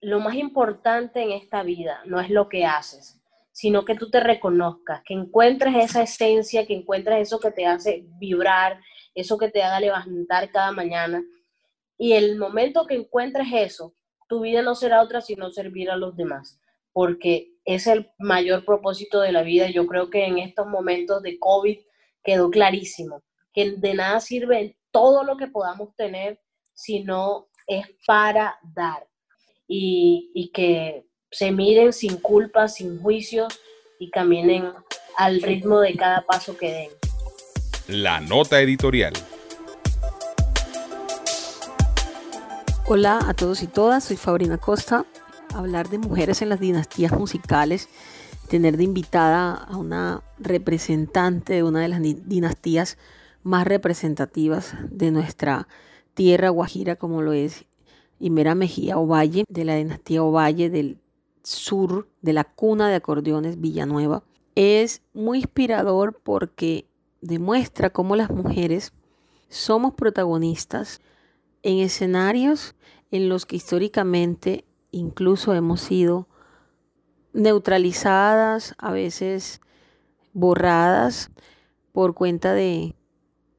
Lo 0.00 0.18
más 0.20 0.34
importante 0.34 1.22
en 1.22 1.32
esta 1.32 1.62
vida 1.62 2.02
no 2.04 2.20
es 2.20 2.30
lo 2.30 2.48
que 2.48 2.66
haces, 2.66 3.17
sino 3.58 3.84
que 3.84 3.96
tú 3.96 4.08
te 4.08 4.20
reconozcas, 4.20 5.02
que 5.04 5.14
encuentres 5.14 5.74
esa 5.74 6.02
esencia, 6.02 6.64
que 6.64 6.74
encuentres 6.74 7.22
eso 7.22 7.40
que 7.40 7.50
te 7.50 7.66
hace 7.66 8.04
vibrar, 8.20 8.80
eso 9.16 9.36
que 9.36 9.50
te 9.50 9.64
haga 9.64 9.80
levantar 9.80 10.52
cada 10.52 10.70
mañana. 10.70 11.24
Y 11.98 12.12
el 12.12 12.38
momento 12.38 12.86
que 12.86 12.94
encuentres 12.94 13.48
eso, 13.52 13.96
tu 14.28 14.42
vida 14.42 14.62
no 14.62 14.76
será 14.76 15.02
otra 15.02 15.22
sino 15.22 15.50
servir 15.50 15.90
a 15.90 15.96
los 15.96 16.14
demás 16.14 16.60
porque 16.92 17.50
es 17.64 17.88
el 17.88 18.12
mayor 18.16 18.64
propósito 18.64 19.20
de 19.20 19.32
la 19.32 19.42
vida. 19.42 19.68
Yo 19.70 19.88
creo 19.88 20.08
que 20.08 20.24
en 20.24 20.38
estos 20.38 20.68
momentos 20.68 21.20
de 21.22 21.40
COVID 21.40 21.80
quedó 22.22 22.50
clarísimo 22.50 23.24
que 23.52 23.72
de 23.72 23.94
nada 23.94 24.20
sirve 24.20 24.78
todo 24.92 25.24
lo 25.24 25.36
que 25.36 25.48
podamos 25.48 25.96
tener 25.96 26.40
si 26.74 27.02
no 27.02 27.48
es 27.66 27.88
para 28.06 28.56
dar 28.62 29.08
y, 29.66 30.30
y 30.32 30.52
que 30.52 31.07
se 31.30 31.52
miren 31.52 31.92
sin 31.92 32.16
culpa, 32.16 32.68
sin 32.68 33.00
juicio 33.00 33.48
y 33.98 34.10
caminen 34.10 34.72
al 35.16 35.42
ritmo 35.42 35.80
de 35.80 35.94
cada 35.94 36.22
paso 36.22 36.56
que 36.56 36.72
den. 36.72 36.90
La 37.88 38.20
nota 38.20 38.60
editorial. 38.60 39.12
Hola 42.86 43.20
a 43.26 43.34
todos 43.34 43.62
y 43.62 43.66
todas, 43.66 44.04
soy 44.04 44.16
Fabrina 44.16 44.58
Costa 44.58 45.04
hablar 45.54 45.88
de 45.88 45.98
mujeres 45.98 46.42
en 46.42 46.48
las 46.48 46.60
dinastías 46.60 47.12
musicales, 47.12 47.88
tener 48.48 48.76
de 48.76 48.84
invitada 48.84 49.54
a 49.54 49.76
una 49.76 50.22
representante 50.38 51.54
de 51.54 51.62
una 51.62 51.80
de 51.80 51.88
las 51.88 52.00
dinastías 52.02 52.98
más 53.42 53.66
representativas 53.66 54.74
de 54.90 55.10
nuestra 55.10 55.68
tierra 56.14 56.48
guajira, 56.48 56.96
como 56.96 57.22
lo 57.22 57.32
es 57.32 57.64
Imera 58.20 58.54
Mejía 58.54 58.98
Ovalle, 58.98 59.44
de 59.48 59.64
la 59.64 59.76
dinastía 59.76 60.22
Ovalle 60.22 60.70
del 60.70 60.98
sur, 61.42 62.08
de 62.22 62.32
la 62.32 62.44
cuna 62.44 62.88
de 62.88 62.96
acordeones 62.96 63.60
Villanueva. 63.60 64.22
Es 64.54 65.02
muy 65.14 65.38
inspirador 65.38 66.20
porque 66.22 66.86
demuestra 67.20 67.90
cómo 67.90 68.16
las 68.16 68.30
mujeres 68.30 68.92
somos 69.48 69.94
protagonistas 69.94 71.00
en 71.62 71.78
escenarios 71.78 72.74
en 73.10 73.28
los 73.28 73.46
que 73.46 73.56
históricamente 73.56 74.64
incluso 74.90 75.54
hemos 75.54 75.80
sido 75.80 76.28
neutralizadas, 77.32 78.74
a 78.78 78.92
veces 78.92 79.60
borradas 80.32 81.30
por 81.92 82.14
cuenta 82.14 82.54
de, 82.54 82.94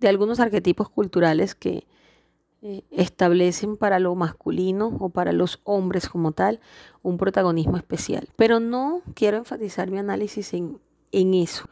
algunos 0.01 0.39
arquetipos 0.39 0.89
culturales 0.89 1.55
que 1.55 1.85
eh, 2.61 2.83
establecen 2.91 3.77
para 3.77 3.99
lo 3.99 4.13
masculino 4.15 4.97
o 4.99 5.09
para 5.09 5.31
los 5.31 5.61
hombres 5.63 6.09
como 6.09 6.33
tal 6.33 6.59
un 7.01 7.17
protagonismo 7.17 7.77
especial. 7.77 8.27
Pero 8.35 8.59
no 8.59 9.01
quiero 9.13 9.37
enfatizar 9.37 9.89
mi 9.91 9.97
análisis 9.97 10.53
en, 10.53 10.79
en 11.11 11.33
eso. 11.33 11.65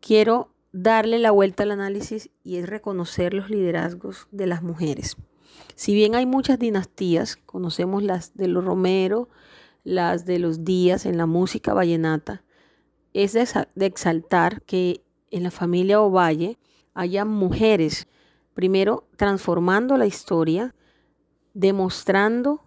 Quiero 0.00 0.50
darle 0.72 1.18
la 1.18 1.30
vuelta 1.30 1.64
al 1.64 1.72
análisis 1.72 2.30
y 2.44 2.56
es 2.56 2.68
reconocer 2.68 3.34
los 3.34 3.50
liderazgos 3.50 4.28
de 4.30 4.46
las 4.46 4.62
mujeres. 4.62 5.16
Si 5.74 5.94
bien 5.94 6.14
hay 6.14 6.26
muchas 6.26 6.58
dinastías, 6.58 7.36
conocemos 7.36 8.02
las 8.02 8.36
de 8.36 8.48
los 8.48 8.64
Romero, 8.64 9.28
las 9.82 10.26
de 10.26 10.38
los 10.38 10.64
Díaz 10.64 11.06
en 11.06 11.16
la 11.16 11.26
música 11.26 11.74
vallenata, 11.74 12.44
es 13.12 13.32
de 13.32 13.86
exaltar 13.86 14.62
que 14.62 15.02
en 15.30 15.42
la 15.42 15.50
familia 15.50 16.00
Ovalle 16.00 16.58
haya 16.94 17.24
mujeres, 17.24 18.06
primero 18.60 19.08
transformando 19.16 19.96
la 19.96 20.04
historia, 20.04 20.74
demostrando 21.54 22.60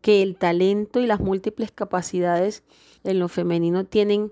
que 0.00 0.22
el 0.22 0.36
talento 0.36 1.00
y 1.00 1.08
las 1.08 1.18
múltiples 1.18 1.72
capacidades 1.72 2.62
en 3.02 3.18
lo 3.18 3.26
femenino 3.26 3.84
tienen 3.84 4.30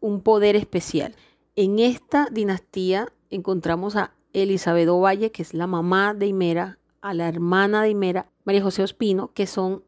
un 0.00 0.20
poder 0.20 0.56
especial. 0.56 1.14
En 1.54 1.78
esta 1.78 2.26
dinastía 2.32 3.12
encontramos 3.30 3.94
a 3.94 4.16
Elizabeth 4.32 4.88
Ovalle, 4.88 5.30
que 5.30 5.42
es 5.42 5.54
la 5.54 5.68
mamá 5.68 6.12
de 6.12 6.26
Imera, 6.26 6.80
a 7.00 7.14
la 7.14 7.28
hermana 7.28 7.82
de 7.82 7.90
Imera, 7.90 8.32
María 8.42 8.64
José 8.64 8.82
Ospino, 8.82 9.32
que 9.32 9.46
son 9.46 9.84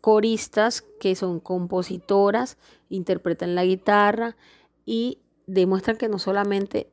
coristas, 0.00 0.82
que 0.98 1.14
son 1.14 1.38
compositoras, 1.38 2.58
interpretan 2.88 3.54
la 3.54 3.64
guitarra 3.64 4.36
y 4.84 5.20
demuestran 5.46 5.96
que 5.98 6.08
no 6.08 6.18
solamente 6.18 6.90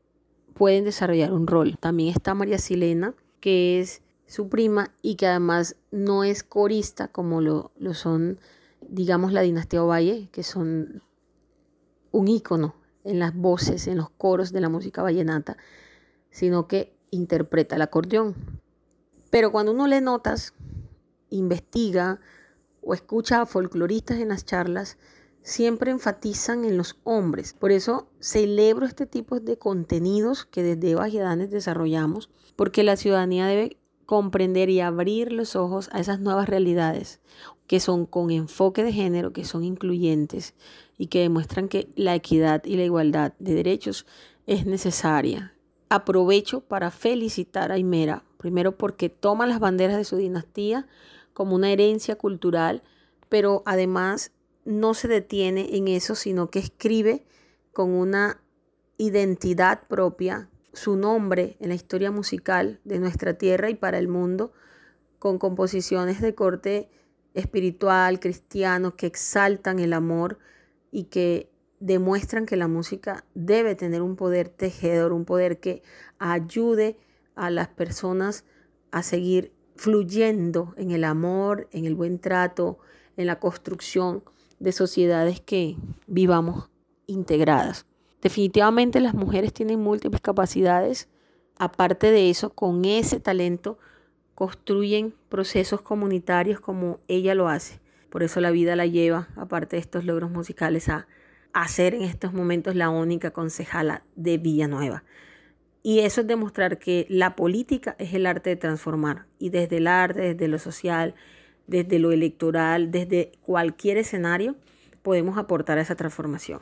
pueden 0.54 0.84
desarrollar 0.84 1.34
un 1.34 1.48
rol. 1.48 1.78
También 1.80 2.10
está 2.10 2.34
María 2.34 2.58
Silena, 2.58 3.14
que 3.40 3.80
es 3.80 4.02
su 4.26 4.50
prima 4.50 4.92
y 5.02 5.16
que 5.16 5.28
además 5.28 5.76
no 5.92 6.24
es 6.24 6.44
corista 6.44 7.08
como 7.08 7.42
lo, 7.42 7.72
lo 7.78 7.94
son, 7.94 8.40
digamos, 8.82 9.34
la 9.34 9.42
dinastía 9.42 9.84
Ovalle, 9.84 10.30
que 10.32 10.44
son 10.44 11.04
un 12.12 12.28
ícono 12.28 12.76
en 13.04 13.20
las 13.20 13.36
voces, 13.36 13.88
en 13.88 13.98
los 13.98 14.10
coros 14.10 14.52
de 14.52 14.62
la 14.62 14.70
música 14.70 15.02
vallenata, 15.02 15.58
sino 16.32 16.68
que 16.68 16.96
interpreta 17.12 17.76
el 17.76 17.82
acordeón. 17.82 18.36
Pero 19.30 19.52
cuando 19.52 19.72
uno 19.72 19.88
le 19.88 20.02
notas, 20.02 20.54
investiga 21.30 22.20
o 22.82 22.94
escucha 22.94 23.42
a 23.42 23.46
folcloristas 23.46 24.20
en 24.20 24.30
las 24.30 24.46
charlas, 24.46 24.98
siempre 25.44 25.92
enfatizan 25.92 26.66
en 26.66 26.78
los 26.78 26.98
hombres. 27.04 27.54
Por 27.54 27.72
eso 27.72 28.08
celebro 28.20 28.86
este 28.86 29.06
tipo 29.06 29.40
de 29.40 29.58
contenidos 29.58 30.46
que 30.46 30.64
desde 30.64 30.92
Evas 30.92 31.12
desarrollamos, 31.50 32.30
porque 32.56 32.84
la 32.84 32.96
ciudadanía 32.96 33.46
debe 33.46 33.78
comprender 34.06 34.70
y 34.70 34.80
abrir 34.80 35.32
los 35.32 35.56
ojos 35.56 35.90
a 35.92 36.00
esas 36.00 36.20
nuevas 36.20 36.50
realidades 36.50 37.22
que 37.68 37.80
son 37.80 38.06
con 38.06 38.32
enfoque 38.32 38.84
de 38.84 38.92
género, 38.92 39.34
que 39.34 39.46
son 39.46 39.64
incluyentes 39.64 40.54
y 40.98 41.08
que 41.08 41.22
demuestran 41.22 41.70
que 41.70 41.88
la 41.96 42.16
equidad 42.16 42.64
y 42.66 42.76
la 42.76 42.84
igualdad 42.84 43.34
de 43.40 43.54
derechos 43.54 44.06
es 44.46 44.66
necesaria. 44.66 45.54
Aprovecho 45.90 46.62
para 46.62 46.92
felicitar 46.92 47.72
a 47.72 47.78
Imera, 47.78 48.24
primero 48.38 48.78
porque 48.78 49.10
toma 49.10 49.48
las 49.48 49.60
banderas 49.60 49.98
de 49.98 50.04
su 50.04 50.18
dinastía 50.18 50.88
como 51.34 51.56
una 51.56 51.72
herencia 51.72 52.16
cultural, 52.16 52.84
pero 53.30 53.64
además 53.66 54.32
no 54.66 54.94
se 54.94 55.08
detiene 55.08 55.76
en 55.76 55.88
eso, 55.88 56.16
sino 56.16 56.50
que 56.50 56.60
escribe 56.60 57.26
con 57.72 57.92
una 57.92 58.42
identidad 58.98 59.88
propia 59.88 60.50
su 60.74 60.96
nombre 60.96 61.58
en 61.60 61.70
la 61.70 61.76
historia 61.76 62.12
musical 62.12 62.80
de 62.84 63.00
nuestra 63.00 63.36
tierra 63.36 63.70
y 63.70 63.76
para 63.76 64.00
el 64.00 64.08
mundo, 64.08 64.54
con 65.20 65.38
composiciones 65.38 66.22
de 66.22 66.36
corte 66.36 66.90
espiritual, 67.34 68.20
cristiano, 68.20 68.96
que 68.96 69.06
exaltan 69.06 69.80
el 69.80 69.94
amor 69.94 70.40
y 70.92 71.06
que 71.06 71.50
demuestran 71.80 72.46
que 72.46 72.58
la 72.58 72.68
música 72.68 73.26
debe 73.34 73.76
tener 73.76 74.02
un 74.02 74.16
poder 74.16 74.50
tejedor, 74.50 75.14
un 75.14 75.26
poder 75.26 75.60
que 75.60 75.82
ayude 76.18 76.98
a 77.36 77.50
las 77.50 77.68
personas 77.68 78.46
a 78.92 79.04
seguir 79.04 79.52
fluyendo 79.76 80.74
en 80.78 80.92
el 80.92 81.04
amor, 81.04 81.68
en 81.72 81.86
el 81.86 81.96
buen 81.96 82.20
trato, 82.20 82.80
en 83.18 83.28
la 83.28 83.40
construcción 83.40 84.24
de 84.64 84.72
sociedades 84.72 85.42
que 85.42 85.76
vivamos 86.08 86.70
integradas. 87.06 87.86
Definitivamente 88.22 89.02
las 89.02 89.14
mujeres 89.14 89.52
tienen 89.52 89.82
múltiples 89.82 90.22
capacidades. 90.22 91.10
Aparte 91.58 92.12
de 92.12 92.30
eso, 92.30 92.52
con 92.52 92.86
ese 92.86 93.20
talento 93.20 93.78
construyen 94.36 95.14
procesos 95.28 95.82
comunitarios 95.82 96.62
como 96.62 97.02
ella 97.10 97.36
lo 97.36 97.50
hace. 97.50 97.82
Por 98.10 98.24
eso 98.24 98.40
la 98.40 98.52
vida 98.52 98.78
la 98.78 98.86
lleva, 98.86 99.28
aparte 99.36 99.76
de 99.76 99.82
estos 99.82 100.06
logros 100.06 100.32
musicales, 100.32 100.88
a, 100.88 101.08
ser 101.68 101.94
en 101.94 102.04
estos 102.04 102.32
momentos 102.32 102.74
la 102.74 102.90
única 102.90 103.32
concejala 103.32 104.04
de 104.16 104.38
Villanueva. 104.38 105.04
Y 105.84 106.00
eso 106.00 106.22
es 106.22 106.28
demostrar 106.28 106.80
que 106.80 107.06
la 107.10 107.36
política 107.36 107.98
es 108.00 108.14
el 108.14 108.26
arte 108.26 108.52
de 108.52 108.56
transformar. 108.56 109.26
Y 109.40 109.50
desde 109.50 109.78
el 109.78 109.88
arte, 109.88 110.22
desde 110.22 110.48
lo 110.48 110.58
social, 110.58 111.16
desde 111.68 112.00
lo 112.00 112.12
electoral, 112.12 112.92
desde 112.92 113.32
cualquier 113.42 113.98
escenario, 113.98 114.56
podemos 115.02 115.38
aportar 115.38 115.78
a 115.78 115.82
esa 115.82 115.96
transformación. 115.96 116.62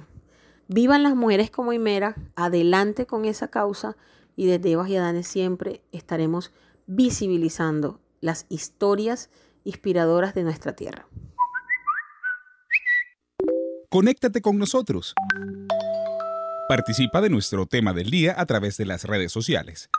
Vivan 0.68 1.04
las 1.04 1.16
mujeres 1.16 1.52
como 1.52 1.74
Imera, 1.74 2.16
adelante 2.36 3.06
con 3.06 3.26
esa 3.26 3.50
causa 3.50 3.98
y 4.36 4.46
desde 4.46 4.72
Evas 4.72 4.90
y 4.90 4.96
Adanes 4.96 5.28
siempre 5.28 5.82
estaremos 5.92 6.52
visibilizando 6.88 8.00
las 8.22 8.46
historias 8.50 9.30
inspiradoras 9.64 10.34
de 10.34 10.44
nuestra 10.44 10.76
tierra. 10.76 11.08
Conéctate 13.90 14.42
con 14.42 14.58
nosotros. 14.58 15.14
Participa 16.70 17.20
de 17.20 17.30
nuestro 17.30 17.66
tema 17.66 17.92
del 17.92 18.10
día 18.10 18.34
a 18.38 18.46
través 18.46 18.78
de 18.78 18.86
las 18.86 19.04
redes 19.04 19.34
sociales. 19.34 19.90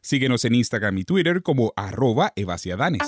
Síguenos 0.00 0.44
en 0.46 0.54
Instagram 0.54 0.96
y 0.98 1.04
Twitter 1.04 1.42
como 1.42 1.74
arroba 1.76 2.32
evasiadanes 2.36 3.02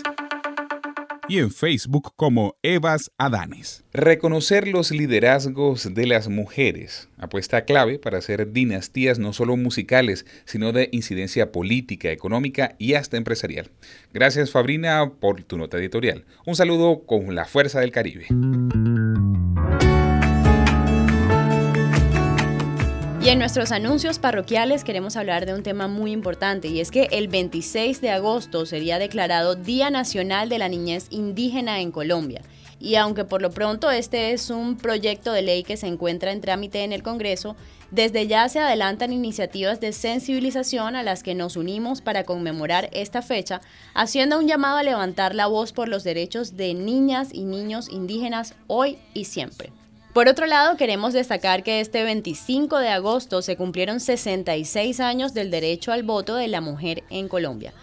y 1.28 1.38
en 1.38 1.50
Facebook 1.50 2.12
como 2.16 2.56
Evas 2.62 3.10
Adanes. 3.18 3.84
Reconocer 3.92 4.68
los 4.68 4.90
liderazgos 4.90 5.94
de 5.94 6.06
las 6.06 6.28
mujeres, 6.28 7.08
apuesta 7.18 7.64
clave 7.64 7.98
para 7.98 8.18
hacer 8.18 8.52
dinastías 8.52 9.18
no 9.18 9.32
solo 9.32 9.56
musicales, 9.56 10.26
sino 10.44 10.72
de 10.72 10.88
incidencia 10.92 11.52
política, 11.52 12.10
económica 12.10 12.76
y 12.78 12.94
hasta 12.94 13.16
empresarial. 13.16 13.70
Gracias 14.12 14.50
Fabrina 14.50 15.12
por 15.20 15.42
tu 15.42 15.56
nota 15.56 15.78
editorial. 15.78 16.24
Un 16.44 16.56
saludo 16.56 17.04
con 17.06 17.34
la 17.34 17.44
fuerza 17.44 17.80
del 17.80 17.90
Caribe. 17.90 18.26
Y 23.26 23.30
en 23.30 23.40
nuestros 23.40 23.72
anuncios 23.72 24.20
parroquiales 24.20 24.84
queremos 24.84 25.16
hablar 25.16 25.46
de 25.46 25.54
un 25.54 25.64
tema 25.64 25.88
muy 25.88 26.12
importante 26.12 26.68
y 26.68 26.78
es 26.78 26.92
que 26.92 27.08
el 27.10 27.26
26 27.26 28.00
de 28.00 28.10
agosto 28.10 28.66
sería 28.66 29.00
declarado 29.00 29.56
Día 29.56 29.90
Nacional 29.90 30.48
de 30.48 30.60
la 30.60 30.68
Niñez 30.68 31.08
Indígena 31.10 31.80
en 31.80 31.90
Colombia. 31.90 32.42
Y 32.78 32.94
aunque 32.94 33.24
por 33.24 33.42
lo 33.42 33.50
pronto 33.50 33.90
este 33.90 34.32
es 34.32 34.48
un 34.48 34.76
proyecto 34.76 35.32
de 35.32 35.42
ley 35.42 35.64
que 35.64 35.76
se 35.76 35.88
encuentra 35.88 36.30
en 36.30 36.40
trámite 36.40 36.84
en 36.84 36.92
el 36.92 37.02
Congreso, 37.02 37.56
desde 37.90 38.28
ya 38.28 38.48
se 38.48 38.60
adelantan 38.60 39.12
iniciativas 39.12 39.80
de 39.80 39.92
sensibilización 39.92 40.94
a 40.94 41.02
las 41.02 41.24
que 41.24 41.34
nos 41.34 41.56
unimos 41.56 42.02
para 42.02 42.22
conmemorar 42.22 42.90
esta 42.92 43.22
fecha, 43.22 43.60
haciendo 43.92 44.38
un 44.38 44.46
llamado 44.46 44.76
a 44.76 44.84
levantar 44.84 45.34
la 45.34 45.48
voz 45.48 45.72
por 45.72 45.88
los 45.88 46.04
derechos 46.04 46.56
de 46.56 46.74
niñas 46.74 47.30
y 47.32 47.42
niños 47.42 47.88
indígenas 47.88 48.54
hoy 48.68 48.98
y 49.14 49.24
siempre. 49.24 49.72
Por 50.16 50.28
otro 50.28 50.46
lado, 50.46 50.78
queremos 50.78 51.12
destacar 51.12 51.62
que 51.62 51.78
este 51.78 52.02
25 52.02 52.78
de 52.78 52.88
agosto 52.88 53.42
se 53.42 53.54
cumplieron 53.54 54.00
66 54.00 54.98
años 55.00 55.34
del 55.34 55.50
derecho 55.50 55.92
al 55.92 56.04
voto 56.04 56.36
de 56.36 56.48
la 56.48 56.62
mujer 56.62 57.04
en 57.10 57.28
Colombia. 57.28 57.74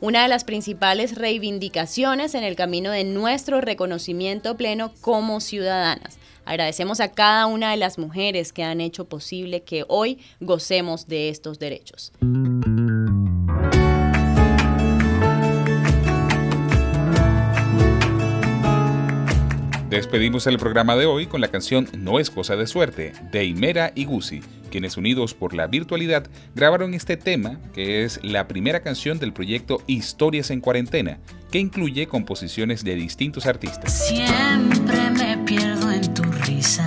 Una 0.00 0.22
de 0.22 0.28
las 0.28 0.44
principales 0.44 1.16
reivindicaciones 1.16 2.36
en 2.36 2.44
el 2.44 2.54
camino 2.54 2.92
de 2.92 3.02
nuestro 3.02 3.60
reconocimiento 3.60 4.56
pleno 4.56 4.92
como 5.00 5.40
ciudadanas. 5.40 6.20
Agradecemos 6.44 7.00
a 7.00 7.10
cada 7.10 7.46
una 7.46 7.72
de 7.72 7.76
las 7.76 7.98
mujeres 7.98 8.52
que 8.52 8.62
han 8.62 8.80
hecho 8.80 9.06
posible 9.06 9.64
que 9.64 9.84
hoy 9.88 10.20
gocemos 10.38 11.08
de 11.08 11.28
estos 11.28 11.58
derechos. 11.58 12.12
Despedimos 19.90 20.46
el 20.46 20.56
programa 20.56 20.94
de 20.94 21.06
hoy 21.06 21.26
con 21.26 21.40
la 21.40 21.48
canción 21.48 21.88
No 21.98 22.20
es 22.20 22.30
cosa 22.30 22.54
de 22.54 22.68
suerte 22.68 23.12
de 23.32 23.44
Imera 23.44 23.90
y 23.96 24.04
Gusi, 24.04 24.38
quienes 24.70 24.96
unidos 24.96 25.34
por 25.34 25.52
la 25.52 25.66
virtualidad 25.66 26.28
grabaron 26.54 26.94
este 26.94 27.16
tema, 27.16 27.58
que 27.74 28.04
es 28.04 28.20
la 28.22 28.46
primera 28.46 28.84
canción 28.84 29.18
del 29.18 29.32
proyecto 29.32 29.82
Historias 29.88 30.52
en 30.52 30.60
Cuarentena, 30.60 31.18
que 31.50 31.58
incluye 31.58 32.06
composiciones 32.06 32.84
de 32.84 32.94
distintos 32.94 33.46
artistas. 33.46 34.06
Siempre 34.06 35.10
me 35.10 35.38
pierdo 35.38 35.90
en 35.90 36.14
tu 36.14 36.22
risa 36.22 36.86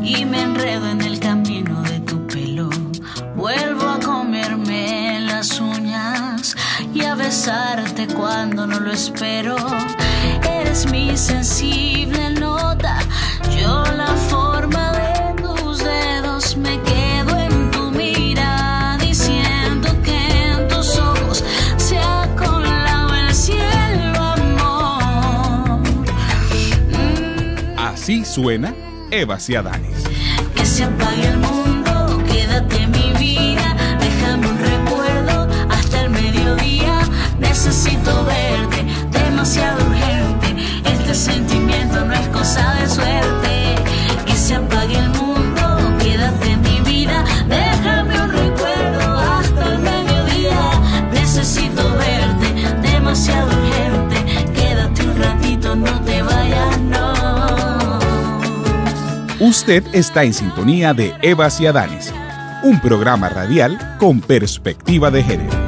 y 0.00 0.24
me 0.24 0.42
enredo 0.42 0.88
en 0.88 1.00
el 1.00 1.18
camino 1.18 1.82
de 1.82 1.98
tu 1.98 2.24
pelo. 2.28 2.70
Vuelvo 3.34 3.88
a 3.88 3.98
comerme 3.98 5.18
las 5.22 5.58
uñas 5.58 6.56
y 6.94 7.02
a 7.02 7.16
besarte 7.16 8.06
cuando 8.06 8.64
no 8.64 8.78
lo 8.78 8.92
espero 8.92 9.56
eres 10.70 10.90
mi 10.90 11.16
sensible 11.16 12.30
nota. 12.30 12.98
Yo 13.58 13.84
la 13.96 14.14
forma 14.28 14.92
de 14.92 15.42
tus 15.42 15.78
dedos 15.78 16.56
me 16.56 16.80
quedo 16.82 17.36
en 17.38 17.70
tu 17.72 17.90
mirada, 17.90 18.96
diciendo 18.98 19.88
que 20.04 20.16
en 20.52 20.68
tus 20.68 20.96
ojos 20.96 21.42
se 21.76 21.98
ha 21.98 22.28
colado 22.36 23.14
el 23.16 23.34
cielo, 23.34 24.18
amor. 24.22 25.80
Mm. 26.92 27.78
Así 27.78 28.24
suena 28.24 28.72
Eva 29.10 29.40
Ciadanes. 29.40 30.04
Que 30.54 30.64
se 30.64 30.84
apague 30.84 31.26
el 31.26 31.38
mundo, 31.38 32.22
quédate 32.30 32.86
mi 32.86 33.12
vida, 33.18 33.76
déjame 33.98 34.46
un 34.46 34.58
recuerdo 34.58 35.48
hasta 35.68 36.02
el 36.02 36.10
mediodía. 36.10 37.00
Necesito 37.40 38.24
verte 38.24 38.39
suerte. 42.88 43.74
Que 44.26 44.32
se 44.34 44.54
apague 44.54 44.96
el 44.96 45.08
mundo, 45.10 45.98
quédate 45.98 46.50
en 46.52 46.62
mi 46.62 46.80
vida, 46.80 47.24
déjame 47.48 48.20
un 48.22 48.30
recuerdo 48.30 49.18
hasta 49.18 49.72
el 49.72 49.78
mediodía. 49.78 50.70
Necesito 51.12 51.82
verte, 51.96 52.88
demasiado 52.88 53.48
urgente. 53.48 54.52
Quédate 54.54 55.02
un 55.02 55.16
ratito, 55.22 55.76
no 55.76 56.00
te 56.02 56.22
vayas, 56.22 56.78
no. 56.80 57.98
Usted 59.40 59.84
está 59.92 60.24
en 60.24 60.34
sintonía 60.34 60.94
de 60.94 61.14
Eva 61.22 61.48
y 61.58 61.66
Adanes 61.66 62.12
un 62.62 62.78
programa 62.80 63.28
radial 63.28 63.78
con 63.98 64.20
perspectiva 64.20 65.10
de 65.10 65.22
género. 65.22 65.59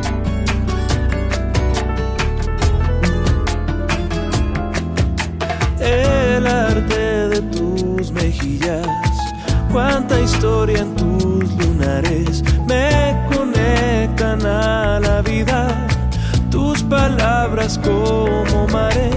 En 10.70 10.94
tus 10.94 11.50
lunares 11.56 12.44
me 12.68 13.16
conectan 13.34 14.46
a 14.46 15.00
la 15.00 15.20
vida. 15.22 15.88
Tus 16.50 16.84
palabras 16.84 17.78
como 17.78 18.68
mares, 18.68 19.11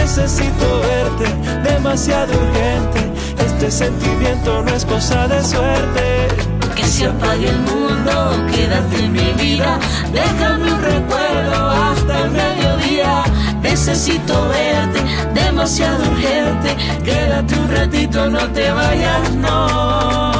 Necesito 0.00 0.80
verte, 0.80 1.26
demasiado 1.62 2.32
urgente. 2.32 3.12
Este 3.44 3.70
sentimiento 3.70 4.62
no 4.62 4.74
es 4.74 4.84
cosa 4.86 5.28
de 5.28 5.44
suerte. 5.44 6.28
Que 6.74 6.84
se 6.84 7.06
apague 7.06 7.48
el 7.48 7.58
mundo, 7.58 8.46
quédate 8.50 9.04
en 9.04 9.12
mi 9.12 9.32
vida, 9.34 9.78
déjame 10.10 10.72
un 10.72 10.82
recuerdo 10.82 11.68
hasta 11.68 12.24
el 12.24 12.30
mediodía. 12.30 13.24
Necesito 13.62 14.48
verte, 14.48 15.00
demasiado 15.34 16.02
urgente, 16.10 16.76
quédate 17.04 17.54
un 17.58 17.70
ratito, 17.70 18.30
no 18.30 18.48
te 18.48 18.70
vayas, 18.70 19.34
no. 19.34 20.39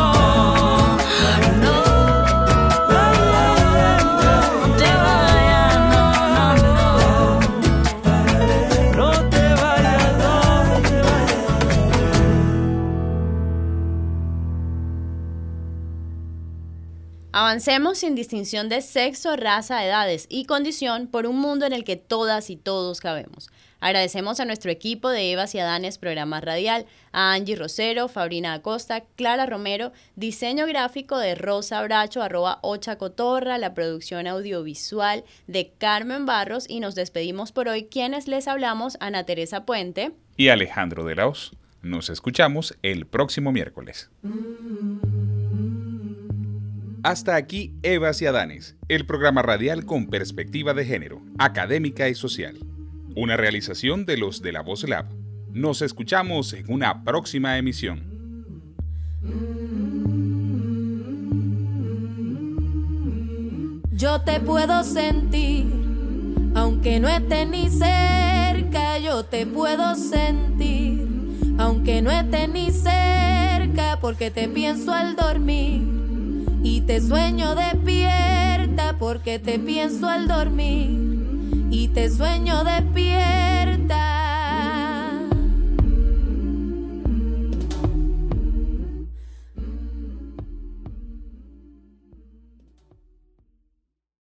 Avancemos 17.51 17.99
sin 17.99 18.15
distinción 18.15 18.69
de 18.69 18.81
sexo, 18.81 19.35
raza, 19.35 19.85
edades 19.85 20.27
y 20.29 20.45
condición 20.45 21.09
por 21.09 21.27
un 21.27 21.41
mundo 21.41 21.67
en 21.67 21.73
el 21.73 21.83
que 21.83 21.97
todas 21.97 22.49
y 22.49 22.55
todos 22.55 23.01
cabemos. 23.01 23.51
Agradecemos 23.81 24.39
a 24.39 24.45
nuestro 24.45 24.71
equipo 24.71 25.09
de 25.09 25.33
Evas 25.33 25.57
y 25.57 25.59
Adanes 25.59 25.99
Programa 25.99 26.41
Radial, 26.41 26.87
a 27.11 27.33
Angie 27.33 27.57
Rosero, 27.57 28.07
Fabrina 28.07 28.55
Acosta, 28.55 29.01
Clara 29.17 29.47
Romero, 29.47 29.91
diseño 30.15 30.65
gráfico 30.65 31.19
de 31.19 31.35
Rosa 31.35 31.83
Bracho, 31.83 32.23
arroba 32.23 32.61
Ocha 32.63 32.99
Cotorra, 32.99 33.59
la 33.59 33.75
producción 33.75 34.29
audiovisual 34.29 35.25
de 35.49 35.73
Carmen 35.77 36.27
Barros 36.27 36.67
y 36.69 36.79
nos 36.79 36.95
despedimos 36.95 37.51
por 37.51 37.67
hoy 37.67 37.87
quienes 37.87 38.29
les 38.29 38.47
hablamos, 38.47 38.97
Ana 39.01 39.25
Teresa 39.25 39.67
Puente. 39.67 40.13
Y 40.37 40.51
Alejandro 40.51 41.05
de 41.05 41.17
Laos. 41.17 41.51
Nos 41.83 42.11
escuchamos 42.11 42.79
el 42.83 43.07
próximo 43.07 43.51
miércoles. 43.51 44.09
Hasta 47.03 47.37
aquí 47.37 47.73
Evas 47.83 48.21
y 48.21 48.27
Adanes, 48.27 48.77
el 48.89 49.07
programa 49.07 49.41
radial 49.41 49.87
con 49.87 50.09
perspectiva 50.09 50.75
de 50.75 50.85
género, 50.85 51.23
académica 51.39 52.11
y 52.11 52.15
social. 52.15 52.59
Una 53.17 53.39
realización 53.39 54.05
de 54.05 54.19
los 54.19 54.43
de 54.43 54.53
la 54.53 54.61
Voz 54.61 54.87
Lab. 54.87 55.07
Nos 55.51 55.81
escuchamos 55.81 56.53
en 56.53 56.71
una 56.71 57.03
próxima 57.03 57.57
emisión. 57.57 58.03
Yo 63.93 64.21
te 64.21 64.39
puedo 64.41 64.85
sentir, 64.85 65.73
aunque 66.55 67.01
no 67.01 67.09
estés 67.09 67.49
ni 67.49 67.71
cerca, 67.71 68.99
yo 68.99 69.25
te 69.25 69.47
puedo 69.47 69.95
sentir, 69.95 71.09
aunque 71.57 72.03
no 72.03 72.11
estés 72.11 72.49
ni 72.51 72.71
cerca, 72.71 73.99
porque 74.03 74.31
te 74.31 74.49
pienso 74.49 74.93
al 74.93 75.17
dormir 75.17 76.01
y 76.63 76.83
te 76.83 77.01
sueño 77.01 77.55
despierta, 77.55 78.97
porque 78.99 79.39
te 79.39 79.59
pienso 79.59 80.09
al 80.09 80.29
dormir 80.29 81.69
y 81.71 81.89
te 81.89 82.11
sueño 82.11 82.65
despierta. 82.65 84.20